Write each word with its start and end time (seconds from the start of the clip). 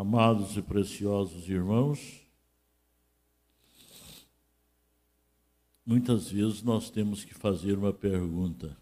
Amados 0.00 0.56
e 0.56 0.62
preciosos 0.62 1.48
irmãos, 1.48 2.24
muitas 5.84 6.30
vezes 6.30 6.62
nós 6.62 6.88
temos 6.88 7.24
que 7.24 7.34
fazer 7.34 7.76
uma 7.76 7.92
pergunta 7.92 8.80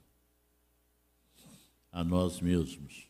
a 1.90 2.04
nós 2.04 2.38
mesmos: 2.38 3.08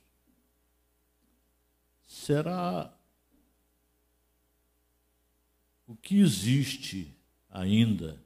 será 2.06 2.96
o 5.84 5.96
que 5.96 6.20
existe 6.20 7.12
ainda 7.50 8.22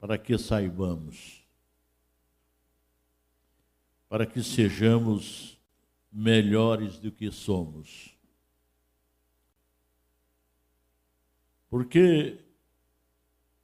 para 0.00 0.18
que 0.18 0.36
saibamos, 0.36 1.44
para 4.08 4.26
que 4.26 4.42
sejamos 4.42 5.57
melhores 6.10 6.98
do 6.98 7.12
que 7.12 7.30
somos. 7.30 8.16
Porque 11.68 12.38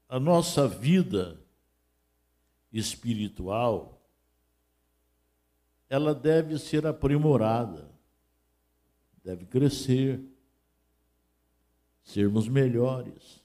a 0.08 0.20
nossa 0.20 0.68
vida 0.68 1.40
espiritual 2.72 3.94
ela 5.88 6.14
deve 6.14 6.58
ser 6.58 6.86
aprimorada, 6.86 7.88
deve 9.22 9.46
crescer, 9.46 10.20
sermos 12.02 12.48
melhores. 12.48 13.42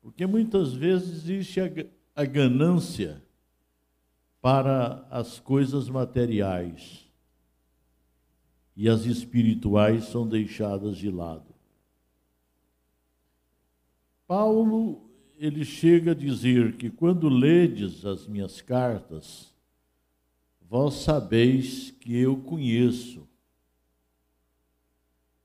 Porque 0.00 0.26
muitas 0.26 0.72
vezes 0.72 1.24
existe 1.28 1.60
a, 2.14 2.24
ganância 2.24 3.22
para 4.42 5.06
as 5.08 5.38
coisas 5.38 5.88
materiais 5.88 7.08
e 8.76 8.88
as 8.88 9.04
espirituais 9.04 10.06
são 10.06 10.26
deixadas 10.28 10.98
de 10.98 11.08
lado. 11.08 11.54
Paulo, 14.26 15.08
ele 15.38 15.64
chega 15.64 16.10
a 16.10 16.14
dizer 16.14 16.76
que 16.76 16.90
quando 16.90 17.28
ledes 17.28 18.04
as 18.04 18.26
minhas 18.26 18.60
cartas, 18.60 19.54
vós 20.60 20.94
sabeis 20.94 21.92
que 21.92 22.16
eu 22.16 22.36
conheço 22.36 23.28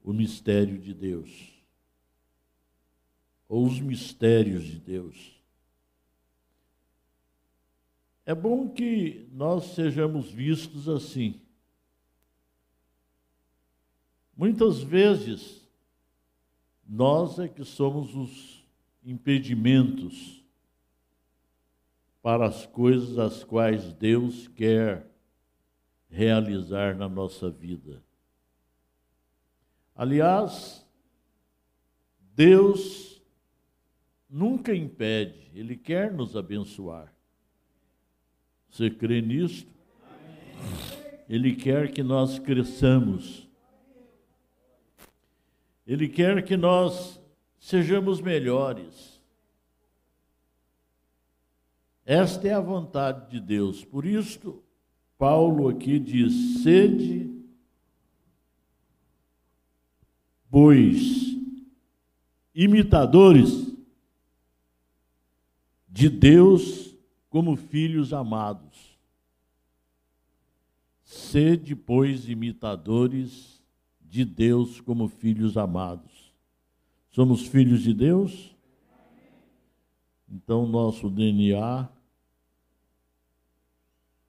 o 0.03 0.11
mistério 0.11 0.79
de 0.79 0.93
Deus, 0.93 1.53
ou 3.47 3.67
os 3.67 3.79
mistérios 3.79 4.63
de 4.63 4.79
Deus. 4.79 5.36
É 8.27 8.35
bom 8.35 8.67
que 8.67 9.25
nós 9.31 9.67
sejamos 9.67 10.29
vistos 10.29 10.89
assim. 10.89 11.39
Muitas 14.35 14.83
vezes, 14.83 15.65
nós 16.85 17.39
é 17.39 17.47
que 17.47 17.63
somos 17.63 18.13
os 18.13 18.67
impedimentos 19.01 20.43
para 22.21 22.45
as 22.45 22.65
coisas 22.65 23.17
as 23.17 23.45
quais 23.45 23.93
Deus 23.93 24.49
quer 24.49 25.09
realizar 26.09 26.97
na 26.97 27.07
nossa 27.07 27.49
vida. 27.49 28.03
Aliás, 29.95 30.85
Deus 32.35 33.23
nunca 34.29 34.75
impede, 34.75 35.49
Ele 35.53 35.77
quer 35.77 36.11
nos 36.11 36.35
abençoar. 36.35 37.16
Você 38.77 38.91
crê 38.91 39.23
nisto? 39.23 39.71
Ele 41.27 41.55
quer 41.55 41.91
que 41.91 42.03
nós 42.03 42.37
cresçamos. 42.37 43.49
Ele 45.87 46.07
quer 46.07 46.45
que 46.45 46.55
nós 46.55 47.19
sejamos 47.59 48.21
melhores. 48.21 49.19
Esta 52.05 52.49
é 52.49 52.53
a 52.53 52.61
vontade 52.61 53.31
de 53.31 53.39
Deus. 53.39 53.83
Por 53.83 54.05
isso, 54.05 54.61
Paulo 55.17 55.69
aqui 55.69 55.97
diz: 55.97 56.61
sede, 56.61 57.31
pois, 60.51 61.35
imitadores 62.53 63.75
de 65.89 66.09
Deus 66.09 66.86
como 67.29 67.55
filhos 67.55 68.13
amados. 68.13 68.97
Sede, 71.03 71.75
pois, 71.75 72.27
imitadores 72.27 73.63
de 74.01 74.25
Deus 74.25 74.81
como 74.81 75.07
filhos 75.07 75.57
amados. 75.57 76.33
Somos 77.11 77.47
filhos 77.47 77.81
de 77.81 77.93
Deus? 77.93 78.55
Então, 80.29 80.67
nosso 80.67 81.09
DNA, 81.09 81.89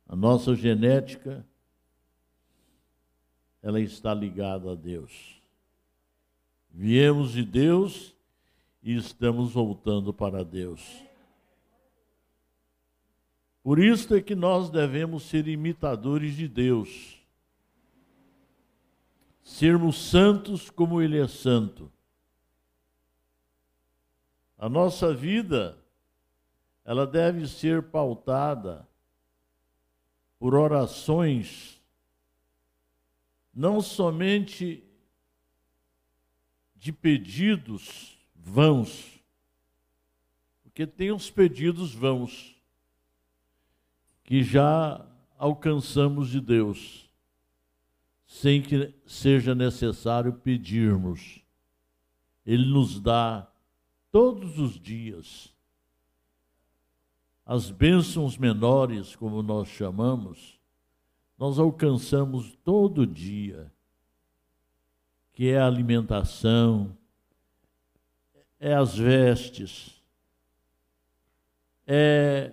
a 0.08 0.16
nossa 0.16 0.54
genética, 0.54 1.44
ela 3.60 3.80
está 3.80 4.14
ligada 4.14 4.72
a 4.72 4.74
Deus. 4.74 5.42
Viemos 6.70 7.32
de 7.32 7.44
Deus 7.44 8.14
e 8.82 8.94
estamos 8.94 9.52
voltando 9.52 10.12
para 10.12 10.44
Deus. 10.44 11.07
Por 13.68 13.78
isso 13.78 14.14
é 14.14 14.22
que 14.22 14.34
nós 14.34 14.70
devemos 14.70 15.24
ser 15.24 15.46
imitadores 15.46 16.34
de 16.34 16.48
Deus. 16.48 17.20
Sermos 19.42 20.08
santos 20.08 20.70
como 20.70 21.02
Ele 21.02 21.18
é 21.18 21.28
santo. 21.28 21.92
A 24.56 24.70
nossa 24.70 25.12
vida, 25.12 25.76
ela 26.82 27.06
deve 27.06 27.46
ser 27.46 27.82
pautada 27.90 28.88
por 30.38 30.54
orações, 30.54 31.78
não 33.52 33.82
somente 33.82 34.82
de 36.74 36.90
pedidos 36.90 38.18
vãos, 38.34 39.22
porque 40.62 40.86
tem 40.86 41.12
os 41.12 41.30
pedidos 41.30 41.92
vãos 41.92 42.57
que 44.28 44.42
já 44.42 45.02
alcançamos 45.38 46.28
de 46.28 46.38
Deus, 46.38 47.10
sem 48.26 48.60
que 48.60 48.94
seja 49.06 49.54
necessário 49.54 50.34
pedirmos. 50.34 51.40
Ele 52.44 52.66
nos 52.66 53.00
dá 53.00 53.50
todos 54.12 54.58
os 54.58 54.78
dias. 54.78 55.50
As 57.46 57.70
bênçãos 57.70 58.36
menores, 58.36 59.16
como 59.16 59.42
nós 59.42 59.66
chamamos, 59.68 60.60
nós 61.38 61.58
alcançamos 61.58 62.54
todo 62.62 63.06
dia, 63.06 63.72
que 65.32 65.48
é 65.48 65.58
a 65.58 65.66
alimentação, 65.66 66.94
é 68.60 68.74
as 68.74 68.94
vestes, 68.94 70.02
é 71.86 72.52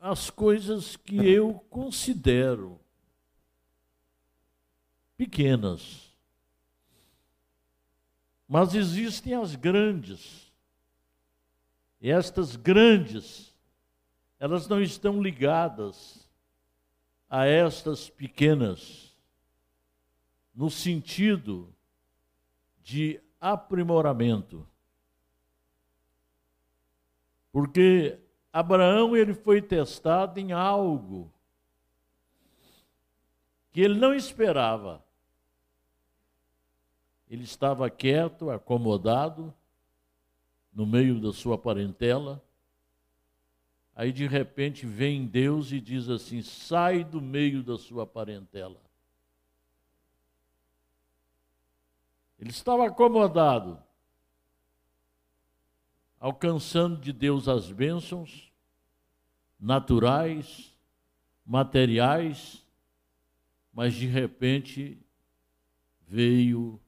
as 0.00 0.30
coisas 0.30 0.96
que 0.96 1.16
eu 1.16 1.54
considero 1.68 2.80
pequenas. 5.14 6.10
Mas 8.48 8.74
existem 8.74 9.34
as 9.34 9.54
grandes. 9.54 10.50
E 12.00 12.10
estas 12.10 12.56
grandes, 12.56 13.54
elas 14.38 14.66
não 14.66 14.80
estão 14.80 15.22
ligadas 15.22 16.26
a 17.28 17.44
estas 17.44 18.08
pequenas, 18.08 19.14
no 20.54 20.70
sentido 20.70 21.72
de 22.82 23.20
aprimoramento. 23.38 24.66
Porque 27.52 28.18
Abraão 28.52 29.16
ele 29.16 29.32
foi 29.32 29.62
testado 29.62 30.40
em 30.40 30.52
algo 30.52 31.32
que 33.72 33.80
ele 33.80 33.98
não 33.98 34.12
esperava. 34.12 35.04
Ele 37.28 37.44
estava 37.44 37.88
quieto, 37.88 38.50
acomodado, 38.50 39.54
no 40.72 40.84
meio 40.84 41.20
da 41.20 41.32
sua 41.32 41.56
parentela. 41.56 42.42
Aí 43.94 44.12
de 44.12 44.26
repente 44.26 44.84
vem 44.84 45.26
Deus 45.26 45.70
e 45.70 45.80
diz 45.80 46.08
assim: 46.08 46.42
sai 46.42 47.04
do 47.04 47.20
meio 47.20 47.62
da 47.62 47.78
sua 47.78 48.04
parentela. 48.04 48.80
Ele 52.38 52.50
estava 52.50 52.86
acomodado 52.86 53.80
alcançando 56.20 57.00
de 57.00 57.12
Deus 57.12 57.48
as 57.48 57.72
bênçãos 57.72 58.52
naturais, 59.58 60.76
materiais, 61.44 62.62
mas 63.72 63.94
de 63.94 64.06
repente 64.06 64.98
veio 66.06 66.78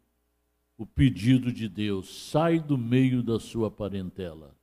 o 0.76 0.84
pedido 0.84 1.50
de 1.50 1.68
Deus: 1.68 2.28
sai 2.30 2.60
do 2.60 2.76
meio 2.76 3.22
da 3.22 3.40
sua 3.40 3.70
parentela. 3.70 4.54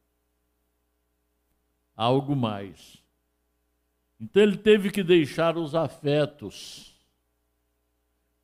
Algo 1.96 2.36
mais. 2.36 3.04
Então 4.20 4.44
ele 4.44 4.58
teve 4.58 4.92
que 4.92 5.04
deixar 5.04 5.58
os 5.58 5.74
afetos. 5.74 6.96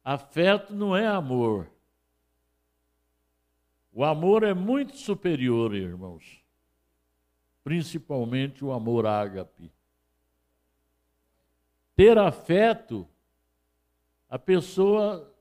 Afeto 0.04 0.74
não 0.74 0.95
é 0.95 1.07
amor. 1.07 1.69
O 3.97 4.03
amor 4.03 4.44
é 4.44 4.53
muito 4.53 4.97
superior, 4.97 5.74
irmãos. 5.74 6.44
Principalmente 7.63 8.63
o 8.63 8.74
amor 8.74 9.06
ágape. 9.06 9.71
Ter 11.95 12.18
afeto, 12.18 13.07
a 14.30 14.38
pessoa 14.38 15.33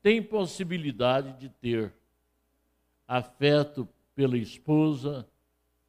tem 0.00 0.22
possibilidade 0.22 1.32
de 1.32 1.48
ter 1.48 1.92
afeto 3.08 3.88
pela 4.14 4.38
esposa, 4.38 5.28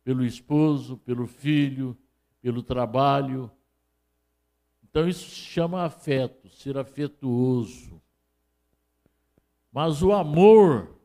pelo 0.04 0.26
esposo, 0.26 0.98
pelo 0.98 1.28
filho, 1.28 1.96
pelo 2.42 2.64
trabalho. 2.64 3.52
Então 4.84 5.08
isso 5.08 5.30
se 5.30 5.36
chama 5.36 5.84
afeto, 5.84 6.50
ser 6.50 6.80
afetuoso. 6.80 8.02
Mas 9.72 10.02
o 10.02 10.12
amor, 10.12 11.00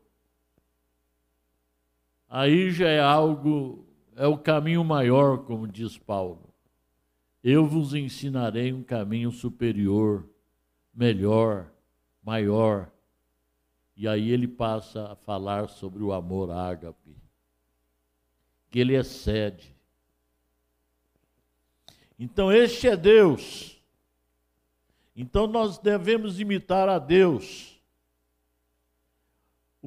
aí 2.29 2.71
já 2.71 2.87
é 2.87 2.99
algo, 2.99 3.85
é 4.15 4.27
o 4.27 4.37
caminho 4.37 4.83
maior, 4.83 5.45
como 5.45 5.67
diz 5.67 5.97
Paulo. 5.97 6.53
Eu 7.43 7.65
vos 7.65 7.93
ensinarei 7.93 8.73
um 8.73 8.83
caminho 8.83 9.31
superior, 9.31 10.27
melhor, 10.93 11.71
maior. 12.23 12.91
E 13.95 14.07
aí 14.07 14.31
ele 14.31 14.47
passa 14.47 15.11
a 15.11 15.15
falar 15.15 15.69
sobre 15.69 16.03
o 16.03 16.11
amor 16.11 16.51
ágape, 16.51 17.15
que 18.69 18.79
ele 18.79 18.95
excede. 18.95 19.75
Então, 22.19 22.51
este 22.51 22.87
é 22.87 22.97
Deus. 22.97 23.81
Então, 25.15 25.47
nós 25.47 25.77
devemos 25.77 26.39
imitar 26.39 26.89
a 26.89 26.99
Deus. 26.99 27.76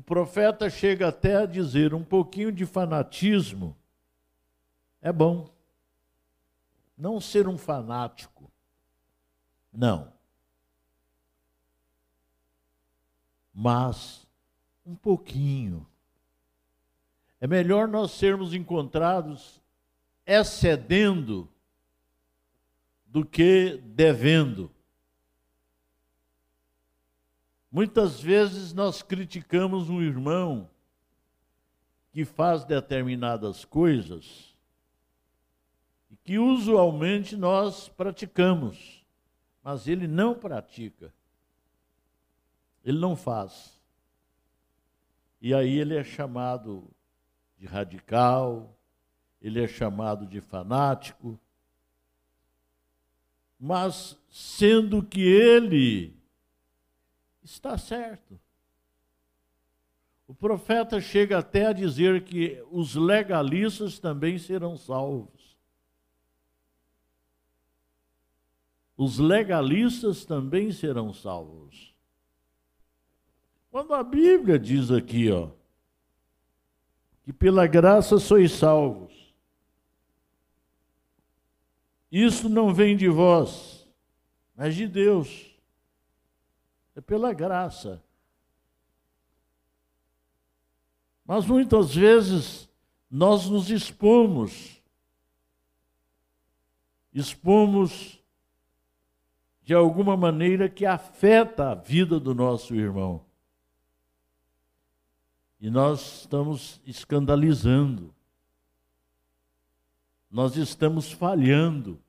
O 0.01 0.03
profeta 0.03 0.71
chega 0.71 1.09
até 1.09 1.37
a 1.37 1.47
dizer: 1.47 1.93
um 1.93 2.03
pouquinho 2.03 2.51
de 2.51 2.65
fanatismo 2.65 3.77
é 5.03 5.13
bom. 5.13 5.49
Não 6.97 7.21
ser 7.21 7.47
um 7.47 7.59
fanático. 7.59 8.51
Não. 9.73 10.13
mas 13.61 14.27
um 14.87 14.95
pouquinho. 14.97 15.87
É 17.39 17.47
melhor 17.47 17.87
nós 17.87 18.13
sermos 18.13 18.55
encontrados 18.55 19.61
excedendo 20.27 21.47
do 23.05 23.23
que 23.23 23.79
devendo. 23.85 24.71
Muitas 27.71 28.21
vezes 28.21 28.73
nós 28.73 29.01
criticamos 29.01 29.89
um 29.89 30.03
irmão 30.03 30.69
que 32.13 32.25
faz 32.25 32.65
determinadas 32.65 33.65
coisas 33.65 34.57
e 36.11 36.17
que 36.17 36.39
usualmente 36.39 37.37
nós 37.37 37.89
praticamos, 37.89 39.07
mas 39.63 39.87
ele 39.87 40.09
não 40.09 40.35
pratica. 40.35 41.15
Ele 42.85 42.99
não 42.99 43.15
faz. 43.15 43.81
E 45.41 45.55
aí 45.55 45.79
ele 45.79 45.97
é 45.97 46.03
chamado 46.03 46.91
de 47.57 47.67
radical, 47.67 48.77
ele 49.41 49.63
é 49.63 49.69
chamado 49.69 50.27
de 50.27 50.41
fanático. 50.41 51.39
Mas 53.59 54.19
sendo 54.29 55.03
que 55.03 55.21
ele 55.21 56.20
está 57.43 57.77
certo. 57.79 58.39
O 60.27 60.35
profeta 60.35 61.01
chega 61.01 61.39
até 61.39 61.67
a 61.67 61.73
dizer 61.73 62.23
que 62.25 62.63
os 62.71 62.95
legalistas 62.95 63.99
também 63.99 64.39
serão 64.39 64.77
salvos. 64.77 65.59
Os 68.97 69.19
legalistas 69.19 70.25
também 70.25 70.71
serão 70.71 71.13
salvos. 71.13 71.93
Quando 73.71 73.95
a 73.95 74.05
Bíblia 74.05 74.59
diz 74.59 74.91
aqui, 74.91 75.31
ó, 75.33 75.51
que 77.25 77.33
pela 77.33 77.67
graça 77.67 78.19
sois 78.19 78.53
salvos, 78.53 79.35
isso 82.11 82.49
não 82.49 82.75
vem 82.75 82.97
de 82.97 83.09
vós, 83.09 83.89
mas 84.55 84.75
de 84.75 84.87
Deus. 84.87 85.50
É 86.95 87.01
pela 87.01 87.33
graça. 87.33 88.03
Mas 91.25 91.47
muitas 91.47 91.95
vezes 91.95 92.69
nós 93.11 93.49
nos 93.49 93.71
expomos, 93.71 94.83
expomos 97.13 98.21
de 99.63 99.73
alguma 99.73 100.17
maneira 100.17 100.69
que 100.69 100.85
afeta 100.85 101.71
a 101.71 101.75
vida 101.75 102.19
do 102.19 102.35
nosso 102.35 102.75
irmão. 102.75 103.25
E 105.61 105.71
nós 105.71 106.23
estamos 106.23 106.81
escandalizando. 106.85 108.13
Nós 110.29 110.57
estamos 110.57 111.13
falhando. 111.13 112.01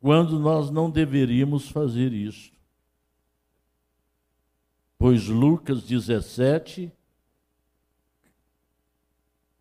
Quando 0.00 0.38
nós 0.38 0.70
não 0.70 0.90
deveríamos 0.90 1.70
fazer 1.70 2.12
isso. 2.12 2.59
Pois 5.00 5.28
Lucas 5.28 5.82
17, 5.84 6.92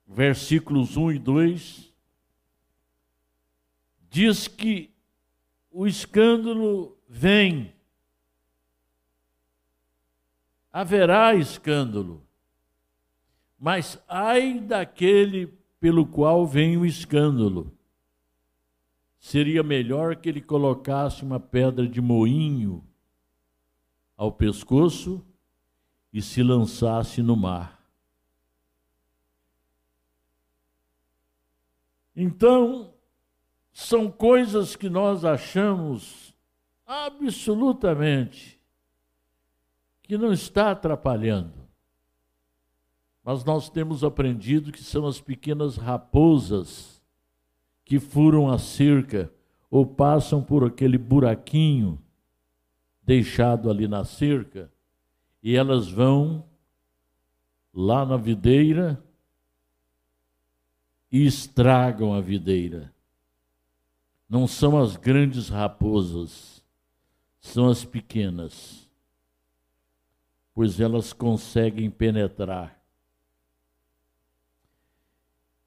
versículos 0.05 0.97
1 0.97 1.13
e 1.13 1.19
2, 1.19 1.93
diz 4.09 4.49
que 4.49 4.93
o 5.71 5.87
escândalo 5.87 6.97
vem 7.07 7.73
haverá 10.73 11.33
escândalo. 11.33 12.21
Mas 13.57 13.97
ai 14.09 14.59
daquele 14.59 15.47
pelo 15.79 16.05
qual 16.05 16.45
vem 16.45 16.75
o 16.75 16.85
escândalo. 16.85 17.71
Seria 19.17 19.63
melhor 19.63 20.17
que 20.17 20.27
ele 20.27 20.41
colocasse 20.41 21.23
uma 21.23 21.39
pedra 21.39 21.87
de 21.87 22.01
moinho 22.01 22.83
ao 24.17 24.33
pescoço 24.33 25.25
e 26.11 26.21
se 26.21 26.41
lançasse 26.41 27.21
no 27.21 27.35
mar. 27.35 27.79
Então, 32.15 32.93
são 33.71 34.11
coisas 34.11 34.75
que 34.75 34.89
nós 34.89 35.23
achamos 35.23 36.35
absolutamente 36.85 38.59
que 40.01 40.17
não 40.17 40.33
está 40.33 40.71
atrapalhando. 40.71 41.53
Mas 43.23 43.45
nós 43.45 43.69
temos 43.69 44.03
aprendido 44.03 44.71
que 44.71 44.83
são 44.83 45.05
as 45.05 45.21
pequenas 45.21 45.77
raposas 45.77 47.01
que 47.85 47.99
furam 47.99 48.49
a 48.49 48.57
cerca 48.57 49.31
ou 49.69 49.85
passam 49.85 50.43
por 50.43 50.65
aquele 50.65 50.97
buraquinho 50.97 52.01
deixado 53.03 53.69
ali 53.69 53.87
na 53.87 54.03
cerca 54.03 54.71
e 55.41 55.55
elas 55.55 55.89
vão 55.89 56.45
lá 57.73 58.05
na 58.05 58.17
videira 58.17 59.01
e 61.11 61.25
estragam 61.25 62.13
a 62.13 62.21
videira. 62.21 62.93
Não 64.29 64.47
são 64.47 64.77
as 64.77 64.95
grandes 64.95 65.49
raposas, 65.49 66.63
são 67.39 67.67
as 67.67 67.83
pequenas 67.83 68.89
pois 70.59 70.77
elas 70.77 71.13
conseguem 71.13 71.89
penetrar. 71.89 72.77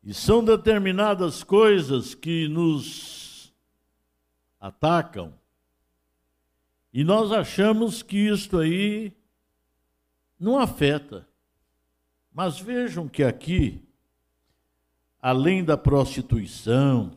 E 0.05 0.12
são 0.12 0.45
determinadas 0.45 1.43
coisas 1.43 2.14
que 2.14 2.47
nos 2.47 3.50
atacam, 4.61 5.33
e 6.93 7.02
nós 7.02 7.33
achamos 7.33 8.02
que 8.02 8.19
isto 8.19 8.59
aí 8.59 9.14
não 10.43 10.59
afeta. 10.59 11.27
Mas 12.33 12.59
vejam 12.59 13.09
que 13.09 13.23
aqui, 13.23 13.87
além 15.21 15.63
da 15.63 15.77
prostituição 15.77 17.13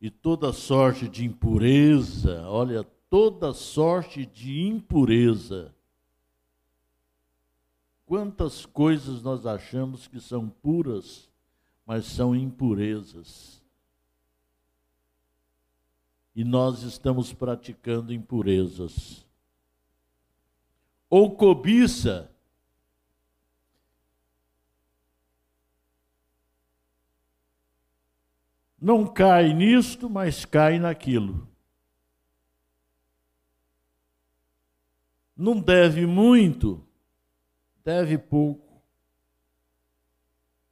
e 0.00 0.10
toda 0.10 0.52
sorte 0.52 1.08
de 1.08 1.24
impureza, 1.24 2.46
olha 2.46 2.84
toda 3.08 3.52
sorte 3.52 4.24
de 4.24 4.60
impureza. 4.60 5.74
Quantas 8.06 8.64
coisas 8.64 9.22
nós 9.22 9.44
achamos 9.44 10.06
que 10.06 10.20
são 10.20 10.48
puras, 10.48 11.28
mas 11.84 12.04
são 12.04 12.34
impurezas. 12.34 13.60
E 16.34 16.44
nós 16.44 16.82
estamos 16.82 17.32
praticando 17.32 18.12
impurezas. 18.12 19.26
Ou 21.10 21.36
cobiça, 21.36 22.30
não 28.80 29.04
cai 29.04 29.52
nisto, 29.52 30.08
mas 30.08 30.44
cai 30.44 30.78
naquilo. 30.78 31.48
Não 35.36 35.60
deve 35.60 36.06
muito, 36.06 36.86
deve 37.82 38.16
pouco. 38.16 38.80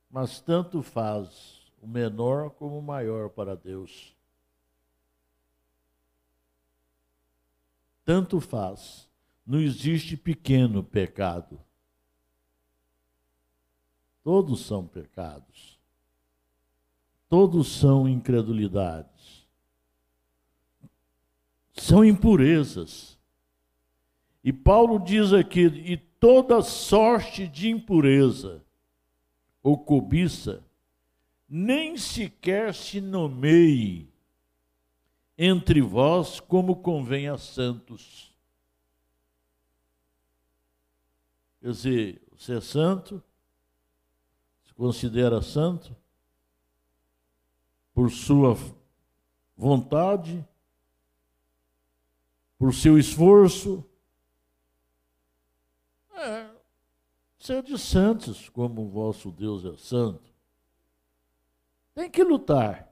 Mas 0.08 0.40
tanto 0.40 0.82
faz 0.82 1.72
o 1.82 1.86
menor 1.88 2.50
como 2.50 2.78
o 2.78 2.82
maior 2.82 3.28
para 3.28 3.56
Deus. 3.56 4.16
Tanto 8.04 8.40
faz. 8.40 9.07
Não 9.48 9.60
existe 9.60 10.16
pequeno 10.16 10.84
pecado. 10.84 11.58
Todos 14.22 14.60
são 14.60 14.86
pecados 14.86 15.78
todos 17.28 17.68
são 17.68 18.08
incredulidades. 18.08 19.46
São 21.74 22.04
impurezas. 22.04 23.18
E 24.42 24.52
Paulo 24.52 24.98
diz 24.98 25.32
aqui: 25.32 25.66
e 25.66 25.96
toda 25.96 26.62
sorte 26.62 27.46
de 27.46 27.68
impureza 27.68 28.64
ou 29.62 29.76
cobiça, 29.76 30.64
nem 31.48 31.96
sequer 31.96 32.74
se 32.74 33.00
nomeie 33.00 34.08
entre 35.36 35.80
vós 35.80 36.40
como 36.40 36.76
convém 36.76 37.28
a 37.28 37.36
santos. 37.36 38.27
Quer 41.60 41.70
dizer, 41.70 42.22
você 42.36 42.56
é 42.56 42.60
santo? 42.60 43.22
Se 44.64 44.74
considera 44.74 45.42
santo? 45.42 45.96
por 47.98 48.12
sua 48.12 48.56
vontade, 49.56 50.46
por 52.56 52.72
seu 52.72 52.96
esforço. 52.96 53.84
É, 56.14 56.48
ser 57.40 57.64
de 57.64 57.76
santos, 57.76 58.48
como 58.50 58.82
o 58.82 58.88
vosso 58.88 59.32
Deus 59.32 59.64
é 59.64 59.76
santo. 59.76 60.32
Tem 61.92 62.08
que 62.08 62.22
lutar 62.22 62.88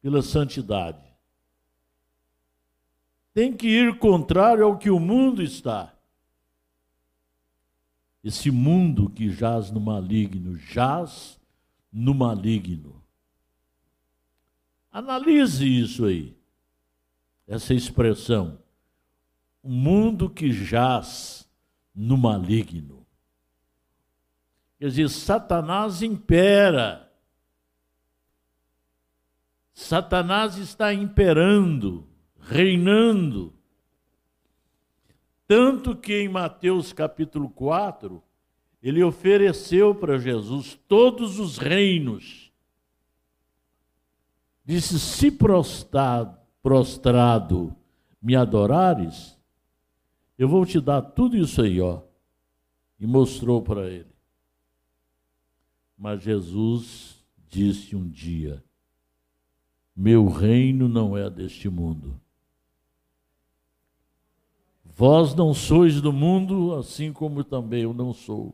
pela 0.00 0.22
santidade. 0.22 1.04
Tem 3.34 3.54
que 3.54 3.68
ir 3.68 3.98
contrário 3.98 4.64
ao 4.64 4.78
que 4.78 4.88
o 4.88 4.98
mundo 4.98 5.42
está. 5.42 5.94
Esse 8.28 8.50
mundo 8.50 9.08
que 9.08 9.30
jaz 9.30 9.70
no 9.70 9.80
maligno, 9.80 10.54
jaz 10.58 11.40
no 11.90 12.12
maligno. 12.12 13.02
Analise 14.92 15.64
isso 15.64 16.04
aí, 16.04 16.36
essa 17.46 17.72
expressão. 17.72 18.62
O 19.62 19.70
mundo 19.70 20.28
que 20.28 20.52
jaz 20.52 21.48
no 21.94 22.18
maligno. 22.18 23.06
Quer 24.78 24.88
dizer, 24.88 25.08
Satanás 25.08 26.02
impera. 26.02 27.10
Satanás 29.72 30.58
está 30.58 30.92
imperando, 30.92 32.06
reinando. 32.38 33.57
Tanto 35.48 35.96
que 35.96 36.20
em 36.20 36.28
Mateus 36.28 36.92
capítulo 36.92 37.48
4, 37.48 38.22
ele 38.80 39.02
ofereceu 39.02 39.92
para 39.92 40.18
Jesus 40.18 40.78
todos 40.86 41.40
os 41.40 41.58
reinos 41.58 42.48
disse: 44.68 45.00
Se 45.00 45.30
prostrado, 45.30 46.38
prostrado 46.62 47.74
me 48.20 48.36
adorares, 48.36 49.38
eu 50.36 50.46
vou 50.46 50.66
te 50.66 50.78
dar 50.78 51.00
tudo 51.00 51.38
isso 51.38 51.62
aí, 51.62 51.80
ó. 51.80 52.02
E 53.00 53.06
mostrou 53.06 53.62
para 53.62 53.88
ele. 53.88 54.12
Mas 55.96 56.22
Jesus 56.22 57.24
disse 57.48 57.96
um 57.96 58.06
dia: 58.06 58.62
Meu 59.96 60.26
reino 60.26 60.86
não 60.86 61.16
é 61.16 61.30
deste 61.30 61.70
mundo. 61.70 62.20
Vós 64.98 65.32
não 65.32 65.54
sois 65.54 66.00
do 66.00 66.12
mundo, 66.12 66.74
assim 66.74 67.12
como 67.12 67.44
também 67.44 67.84
eu 67.84 67.94
não 67.94 68.12
sou. 68.12 68.52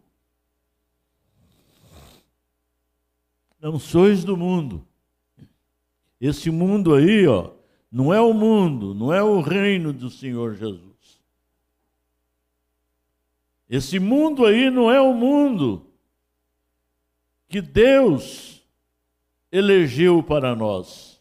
Não 3.59 3.79
sois 3.79 4.25
do 4.25 4.37
mundo. 4.37 4.87
Esse 6.21 6.51
mundo 6.51 6.95
aí, 6.95 7.27
ó, 7.27 7.51
não 7.91 8.13
é 8.13 8.21
o 8.21 8.35
mundo, 8.35 8.95
não 8.95 9.11
é 9.11 9.23
o 9.23 9.41
reino 9.41 9.91
do 9.91 10.11
Senhor 10.11 10.55
Jesus. 10.55 11.19
Esse 13.67 13.99
mundo 13.99 14.45
aí 14.45 14.69
não 14.69 14.93
é 14.93 15.01
o 15.01 15.15
mundo 15.15 15.87
que 17.49 17.63
Deus 17.63 18.63
elegeu 19.51 20.23
para 20.23 20.55
nós. 20.55 21.19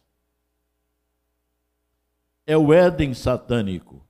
É 2.45 2.57
o 2.57 2.73
Éden 2.73 3.13
satânico. 3.13 4.05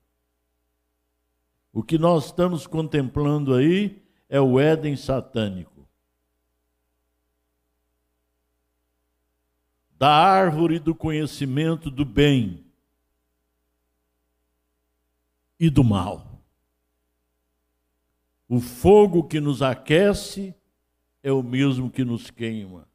O 1.74 1.84
que 1.84 1.98
nós 1.98 2.28
estamos 2.28 2.66
contemplando 2.68 3.54
aí 3.54 4.02
é 4.30 4.40
o 4.40 4.60
Éden 4.60 4.96
satânico. 4.96 5.74
da 10.04 10.14
árvore 10.14 10.80
do 10.80 10.94
conhecimento 10.94 11.90
do 11.90 12.04
bem 12.04 12.62
e 15.58 15.70
do 15.70 15.82
mal. 15.82 16.42
O 18.50 18.60
fogo 18.60 19.24
que 19.24 19.40
nos 19.40 19.62
aquece 19.62 20.54
é 21.24 21.32
o 21.32 21.42
mesmo 21.42 21.90
que 21.90 22.04
nos 22.04 22.30
queima. 22.30 22.86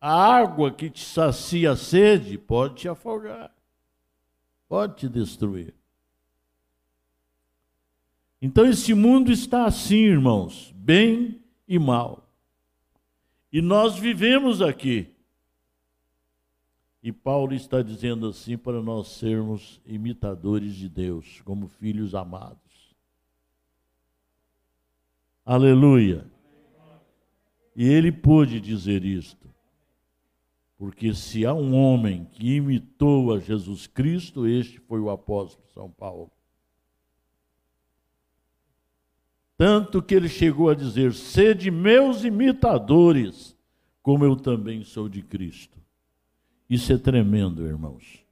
A 0.00 0.12
água 0.12 0.72
que 0.72 0.90
te 0.90 1.04
sacia 1.04 1.70
a 1.70 1.76
sede 1.76 2.36
pode 2.36 2.80
te 2.80 2.88
afogar, 2.88 3.54
pode 4.70 4.98
te 4.98 5.08
destruir. 5.08 5.74
Então 8.40 8.64
esse 8.64 8.94
mundo 8.94 9.32
está 9.32 9.66
assim, 9.66 9.96
irmãos, 9.96 10.72
bem 10.76 11.42
e 11.66 11.76
mal. 11.76 12.24
E 13.52 13.60
nós 13.60 13.98
vivemos 13.98 14.62
aqui. 14.62 15.12
E 17.02 17.10
Paulo 17.10 17.52
está 17.52 17.82
dizendo 17.82 18.28
assim 18.28 18.56
para 18.56 18.80
nós 18.80 19.08
sermos 19.08 19.80
imitadores 19.84 20.76
de 20.76 20.88
Deus, 20.88 21.40
como 21.44 21.66
filhos 21.66 22.14
amados. 22.14 22.94
Aleluia. 25.44 26.30
E 27.74 27.88
ele 27.88 28.12
pôde 28.12 28.60
dizer 28.60 29.04
isto, 29.04 29.39
porque 30.80 31.12
se 31.12 31.44
há 31.44 31.52
um 31.52 31.74
homem 31.74 32.24
que 32.24 32.54
imitou 32.54 33.34
a 33.34 33.38
Jesus 33.38 33.86
Cristo, 33.86 34.46
este 34.46 34.80
foi 34.80 34.98
o 34.98 35.10
apóstolo 35.10 35.68
São 35.74 35.90
Paulo. 35.90 36.30
Tanto 39.58 40.00
que 40.00 40.14
ele 40.14 40.26
chegou 40.26 40.70
a 40.70 40.74
dizer: 40.74 41.12
sede 41.12 41.70
meus 41.70 42.24
imitadores, 42.24 43.54
como 44.02 44.24
eu 44.24 44.34
também 44.34 44.82
sou 44.82 45.06
de 45.06 45.20
Cristo. 45.20 45.78
Isso 46.66 46.90
é 46.94 46.96
tremendo, 46.96 47.66
irmãos. 47.66 48.24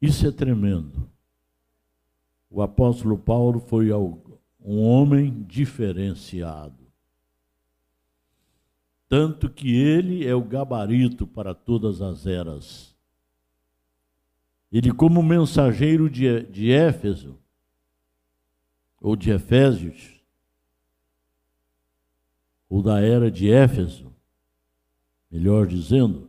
Isso 0.00 0.24
é 0.24 0.30
tremendo. 0.30 1.10
O 2.48 2.62
apóstolo 2.62 3.18
Paulo 3.18 3.58
foi 3.58 3.92
um 3.92 4.80
homem 4.82 5.42
diferenciado. 5.42 6.83
Tanto 9.16 9.48
que 9.48 9.72
ele 9.72 10.26
é 10.26 10.34
o 10.34 10.42
gabarito 10.42 11.24
para 11.24 11.54
todas 11.54 12.02
as 12.02 12.26
eras. 12.26 12.96
Ele, 14.72 14.92
como 14.92 15.22
mensageiro 15.22 16.10
de, 16.10 16.42
de 16.46 16.72
Éfeso, 16.72 17.38
ou 19.00 19.14
de 19.14 19.30
Efésios, 19.30 20.20
ou 22.68 22.82
da 22.82 23.00
era 23.00 23.30
de 23.30 23.48
Éfeso, 23.48 24.12
melhor 25.30 25.68
dizendo, 25.68 26.28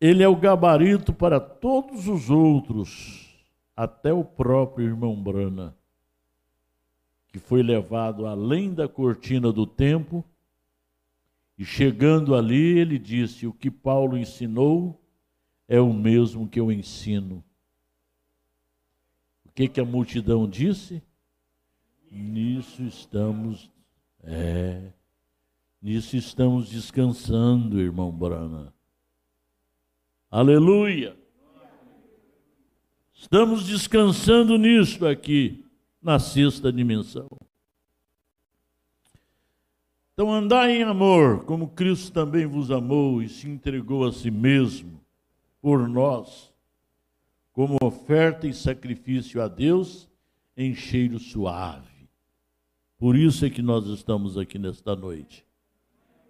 ele 0.00 0.22
é 0.22 0.28
o 0.28 0.36
gabarito 0.36 1.12
para 1.12 1.38
todos 1.38 2.08
os 2.08 2.30
outros, 2.30 3.36
até 3.76 4.14
o 4.14 4.24
próprio 4.24 4.86
irmão 4.86 5.14
Brana, 5.14 5.76
que 7.28 7.38
foi 7.38 7.62
levado 7.62 8.24
além 8.24 8.72
da 8.72 8.88
cortina 8.88 9.52
do 9.52 9.66
tempo, 9.66 10.24
e 11.60 11.64
chegando 11.66 12.34
ali, 12.34 12.78
ele 12.78 12.98
disse: 12.98 13.46
O 13.46 13.52
que 13.52 13.70
Paulo 13.70 14.16
ensinou 14.16 14.98
é 15.68 15.78
o 15.78 15.92
mesmo 15.92 16.48
que 16.48 16.58
eu 16.58 16.72
ensino. 16.72 17.44
O 19.44 19.52
que, 19.52 19.68
que 19.68 19.78
a 19.78 19.84
multidão 19.84 20.48
disse? 20.48 21.02
Nisso 22.10 22.82
estamos, 22.82 23.70
é, 24.22 24.90
nisso 25.82 26.16
estamos 26.16 26.70
descansando, 26.70 27.78
irmão 27.78 28.10
Brana. 28.10 28.72
Aleluia! 30.30 31.14
Estamos 33.12 33.66
descansando 33.66 34.56
nisso 34.56 35.06
aqui, 35.06 35.62
na 36.00 36.18
sexta 36.18 36.72
dimensão. 36.72 37.28
Então, 40.20 40.34
andai 40.34 40.72
em 40.72 40.82
amor, 40.82 41.46
como 41.46 41.68
Cristo 41.68 42.12
também 42.12 42.44
vos 42.44 42.70
amou 42.70 43.22
e 43.22 43.28
se 43.30 43.48
entregou 43.48 44.04
a 44.04 44.12
si 44.12 44.30
mesmo 44.30 45.00
por 45.62 45.88
nós, 45.88 46.52
como 47.54 47.78
oferta 47.82 48.46
e 48.46 48.52
sacrifício 48.52 49.40
a 49.40 49.48
Deus 49.48 50.10
em 50.54 50.74
cheiro 50.74 51.18
suave. 51.18 52.06
Por 52.98 53.16
isso 53.16 53.46
é 53.46 53.48
que 53.48 53.62
nós 53.62 53.86
estamos 53.86 54.36
aqui 54.36 54.58
nesta 54.58 54.94
noite, 54.94 55.42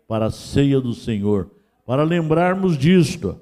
para 0.06 0.26
a 0.26 0.30
ceia 0.30 0.80
do 0.80 0.94
Senhor, 0.94 1.50
para 1.84 2.04
lembrarmos 2.04 2.78
disto 2.78 3.40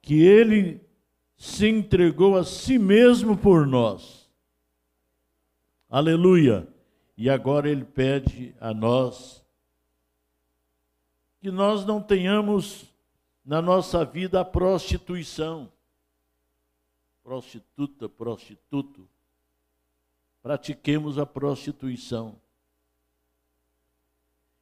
que 0.00 0.24
ele 0.24 0.80
se 1.36 1.68
entregou 1.68 2.36
a 2.36 2.42
si 2.42 2.80
mesmo 2.80 3.36
por 3.36 3.64
nós. 3.64 4.28
Aleluia! 5.88 6.71
E 7.16 7.28
agora 7.28 7.68
ele 7.68 7.84
pede 7.84 8.54
a 8.60 8.72
nós 8.72 9.44
que 11.40 11.50
nós 11.50 11.84
não 11.84 12.00
tenhamos 12.00 12.84
na 13.44 13.60
nossa 13.60 14.04
vida 14.04 14.40
a 14.40 14.44
prostituição. 14.44 15.70
Prostituta, 17.22 18.08
prostituto. 18.08 19.08
Pratiquemos 20.42 21.18
a 21.18 21.26
prostituição. 21.26 22.40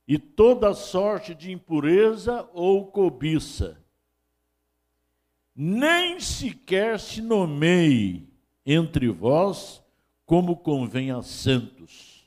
E 0.09 0.19
toda 0.19 0.75
sorte 0.75 1.35
de 1.35 1.53
impureza 1.53 2.49
ou 2.53 2.87
cobiça 2.87 3.81
nem 5.55 6.19
sequer 6.19 6.99
se 6.99 7.21
nomeie 7.21 8.27
entre 8.65 9.09
vós 9.09 9.83
como 10.25 10.57
convém 10.57 11.11
a 11.11 11.21
santos, 11.21 12.20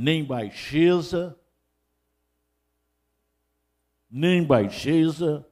nem 0.00 0.24
baixeza, 0.24 1.36
nem 4.08 4.44
baixeza, 4.44 5.44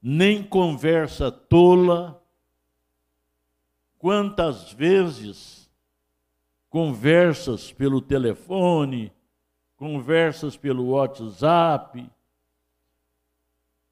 nem 0.00 0.42
conversa 0.42 1.30
tola. 1.30 2.24
Quantas 3.98 4.72
vezes 4.72 5.70
conversas 6.70 7.70
pelo 7.70 8.00
telefone, 8.00 9.12
conversas 9.76 10.56
pelo 10.56 10.92
WhatsApp, 10.92 12.10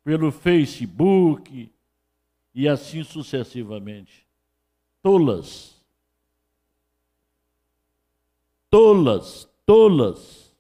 pelo 0.03 0.33
Facebook 0.33 1.71
e 2.55 2.67
assim 2.67 3.05
sucessivamente. 3.05 4.27
Tolas. 5.03 5.85
Tolas, 8.71 9.47
tolas. 9.67 10.55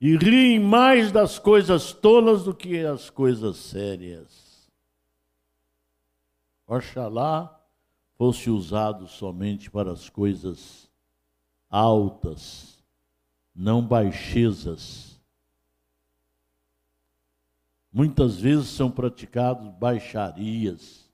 E 0.00 0.16
riem 0.16 0.60
mais 0.60 1.10
das 1.10 1.38
coisas 1.38 1.92
tolas 1.92 2.44
do 2.44 2.54
que 2.54 2.84
as 2.84 3.08
coisas 3.10 3.56
sérias. 3.56 4.70
Oxalá 6.66 7.58
fosse 8.16 8.50
usado 8.50 9.08
somente 9.08 9.70
para 9.70 9.92
as 9.92 10.08
coisas 10.08 10.88
altas, 11.70 12.84
não 13.54 13.82
baixezas 13.82 15.16
Muitas 17.96 18.38
vezes 18.38 18.66
são 18.66 18.90
praticados 18.90 19.68
baixarias, 19.78 21.10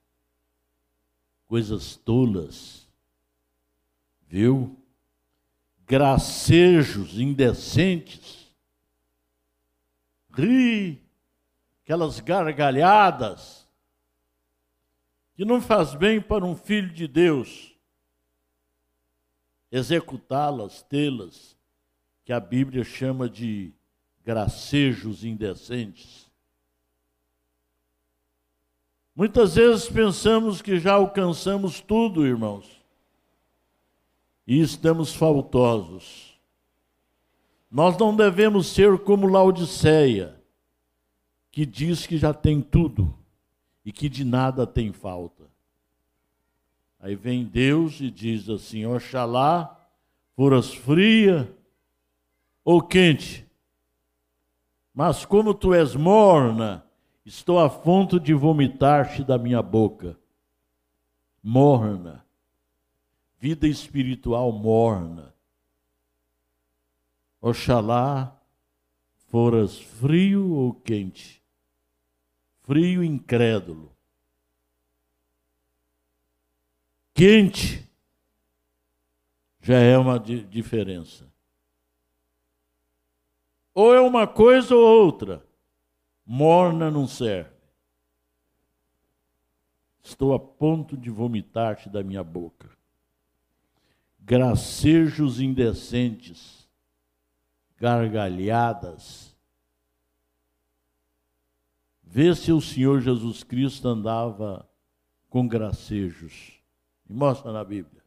coisas 1.46 1.94
tolas, 1.94 2.81
viu? 4.32 4.74
Gracejos 5.84 7.20
indecentes, 7.20 8.50
ri, 10.30 11.02
aquelas 11.82 12.18
gargalhadas, 12.18 13.68
que 15.34 15.44
não 15.44 15.60
faz 15.60 15.94
bem 15.94 16.18
para 16.18 16.46
um 16.46 16.56
filho 16.56 16.88
de 16.94 17.06
Deus 17.06 17.76
executá-las, 19.70 20.82
tê-las, 20.82 21.58
que 22.24 22.32
a 22.32 22.40
Bíblia 22.40 22.84
chama 22.84 23.28
de 23.28 23.72
gracejos 24.24 25.24
indecentes. 25.24 26.30
Muitas 29.14 29.56
vezes 29.56 29.90
pensamos 29.90 30.62
que 30.62 30.78
já 30.78 30.94
alcançamos 30.94 31.82
tudo, 31.82 32.26
irmãos, 32.26 32.81
e 34.46 34.60
estamos 34.60 35.14
faltosos. 35.14 36.38
Nós 37.70 37.96
não 37.96 38.14
devemos 38.14 38.66
ser 38.66 38.98
como 38.98 39.26
Laodiceia, 39.26 40.40
que 41.50 41.64
diz 41.64 42.06
que 42.06 42.18
já 42.18 42.34
tem 42.34 42.60
tudo 42.60 43.16
e 43.84 43.92
que 43.92 44.08
de 44.08 44.24
nada 44.24 44.66
tem 44.66 44.92
falta. 44.92 45.44
Aí 47.00 47.14
vem 47.14 47.44
Deus 47.44 48.00
e 48.00 48.10
diz 48.10 48.48
assim: 48.48 48.86
Oxalá 48.86 49.78
foras 50.36 50.72
fria 50.72 51.52
ou 52.64 52.80
quente, 52.80 53.46
mas 54.94 55.24
como 55.24 55.54
tu 55.54 55.74
és 55.74 55.94
morna 55.94 56.84
Estou 57.24 57.60
a 57.60 57.70
ponto 57.70 58.18
de 58.18 58.34
vomitar-te 58.34 59.22
da 59.22 59.38
minha 59.38 59.62
boca. 59.62 60.18
Morna. 61.42 62.24
Vida 63.42 63.66
espiritual 63.66 64.52
morna. 64.52 65.34
Oxalá 67.40 68.40
foras 69.30 69.80
frio 69.80 70.52
ou 70.52 70.72
quente. 70.72 71.42
Frio 72.60 73.02
incrédulo. 73.02 73.92
Quente 77.12 77.90
já 79.60 79.80
é 79.80 79.98
uma 79.98 80.20
diferença. 80.20 81.28
Ou 83.74 83.92
é 83.92 84.00
uma 84.00 84.24
coisa 84.24 84.72
ou 84.72 85.04
outra 85.04 85.44
morna 86.24 86.92
não 86.92 87.08
serve. 87.08 87.50
Estou 90.00 90.32
a 90.32 90.38
ponto 90.38 90.96
de 90.96 91.10
vomitar-te 91.10 91.90
da 91.90 92.04
minha 92.04 92.22
boca. 92.22 92.80
Gracejos 94.24 95.40
indecentes, 95.40 96.68
gargalhadas. 97.76 99.36
Vê 102.02 102.34
se 102.34 102.52
o 102.52 102.60
Senhor 102.60 103.00
Jesus 103.00 103.42
Cristo 103.42 103.88
andava 103.88 104.68
com 105.30 105.48
gracejos. 105.48 106.60
Me 107.08 107.16
mostra 107.16 107.50
na 107.50 107.64
Bíblia. 107.64 108.02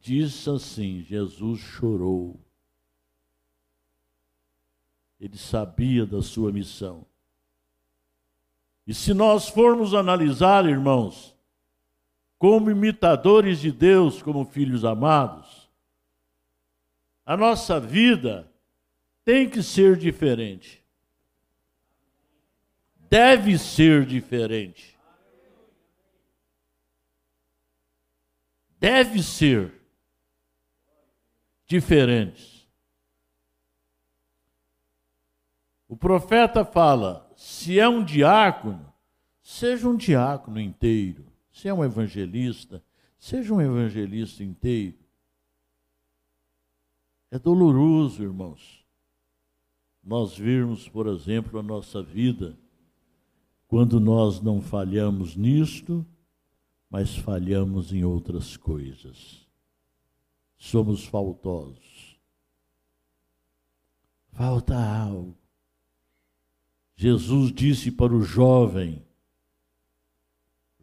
Diz 0.00 0.48
assim: 0.48 1.02
Jesus 1.02 1.60
chorou. 1.60 2.40
Ele 5.20 5.36
sabia 5.36 6.06
da 6.06 6.22
sua 6.22 6.50
missão. 6.50 7.04
E 8.86 8.94
se 8.94 9.12
nós 9.12 9.48
formos 9.48 9.92
analisar, 9.92 10.64
irmãos, 10.64 11.35
como 12.38 12.70
imitadores 12.70 13.60
de 13.60 13.72
Deus, 13.72 14.22
como 14.22 14.44
filhos 14.44 14.84
amados, 14.84 15.70
a 17.24 17.36
nossa 17.36 17.80
vida 17.80 18.50
tem 19.24 19.48
que 19.48 19.62
ser 19.62 19.96
diferente. 19.96 20.84
Deve 23.08 23.58
ser 23.58 24.04
diferente. 24.04 24.96
Deve 28.78 29.22
ser 29.22 29.72
diferente. 31.66 32.70
O 35.88 35.96
profeta 35.96 36.64
fala: 36.64 37.28
se 37.36 37.80
é 37.80 37.88
um 37.88 38.04
diácono, 38.04 38.92
seja 39.42 39.88
um 39.88 39.96
diácono 39.96 40.60
inteiro. 40.60 41.26
Se 41.56 41.68
é 41.68 41.72
um 41.72 41.82
evangelista, 41.82 42.84
seja 43.18 43.54
um 43.54 43.62
evangelista 43.62 44.44
inteiro. 44.44 44.98
É 47.30 47.38
doloroso, 47.38 48.22
irmãos, 48.22 48.84
nós 50.04 50.36
virmos, 50.36 50.86
por 50.86 51.06
exemplo, 51.06 51.58
a 51.58 51.62
nossa 51.62 52.02
vida, 52.02 52.58
quando 53.66 53.98
nós 53.98 54.38
não 54.42 54.60
falhamos 54.60 55.34
nisto, 55.34 56.04
mas 56.90 57.16
falhamos 57.16 57.90
em 57.90 58.04
outras 58.04 58.58
coisas. 58.58 59.48
Somos 60.58 61.06
faltosos. 61.06 62.20
Falta 64.30 64.76
algo. 64.76 65.34
Jesus 66.94 67.50
disse 67.50 67.90
para 67.90 68.14
o 68.14 68.20
jovem, 68.20 69.05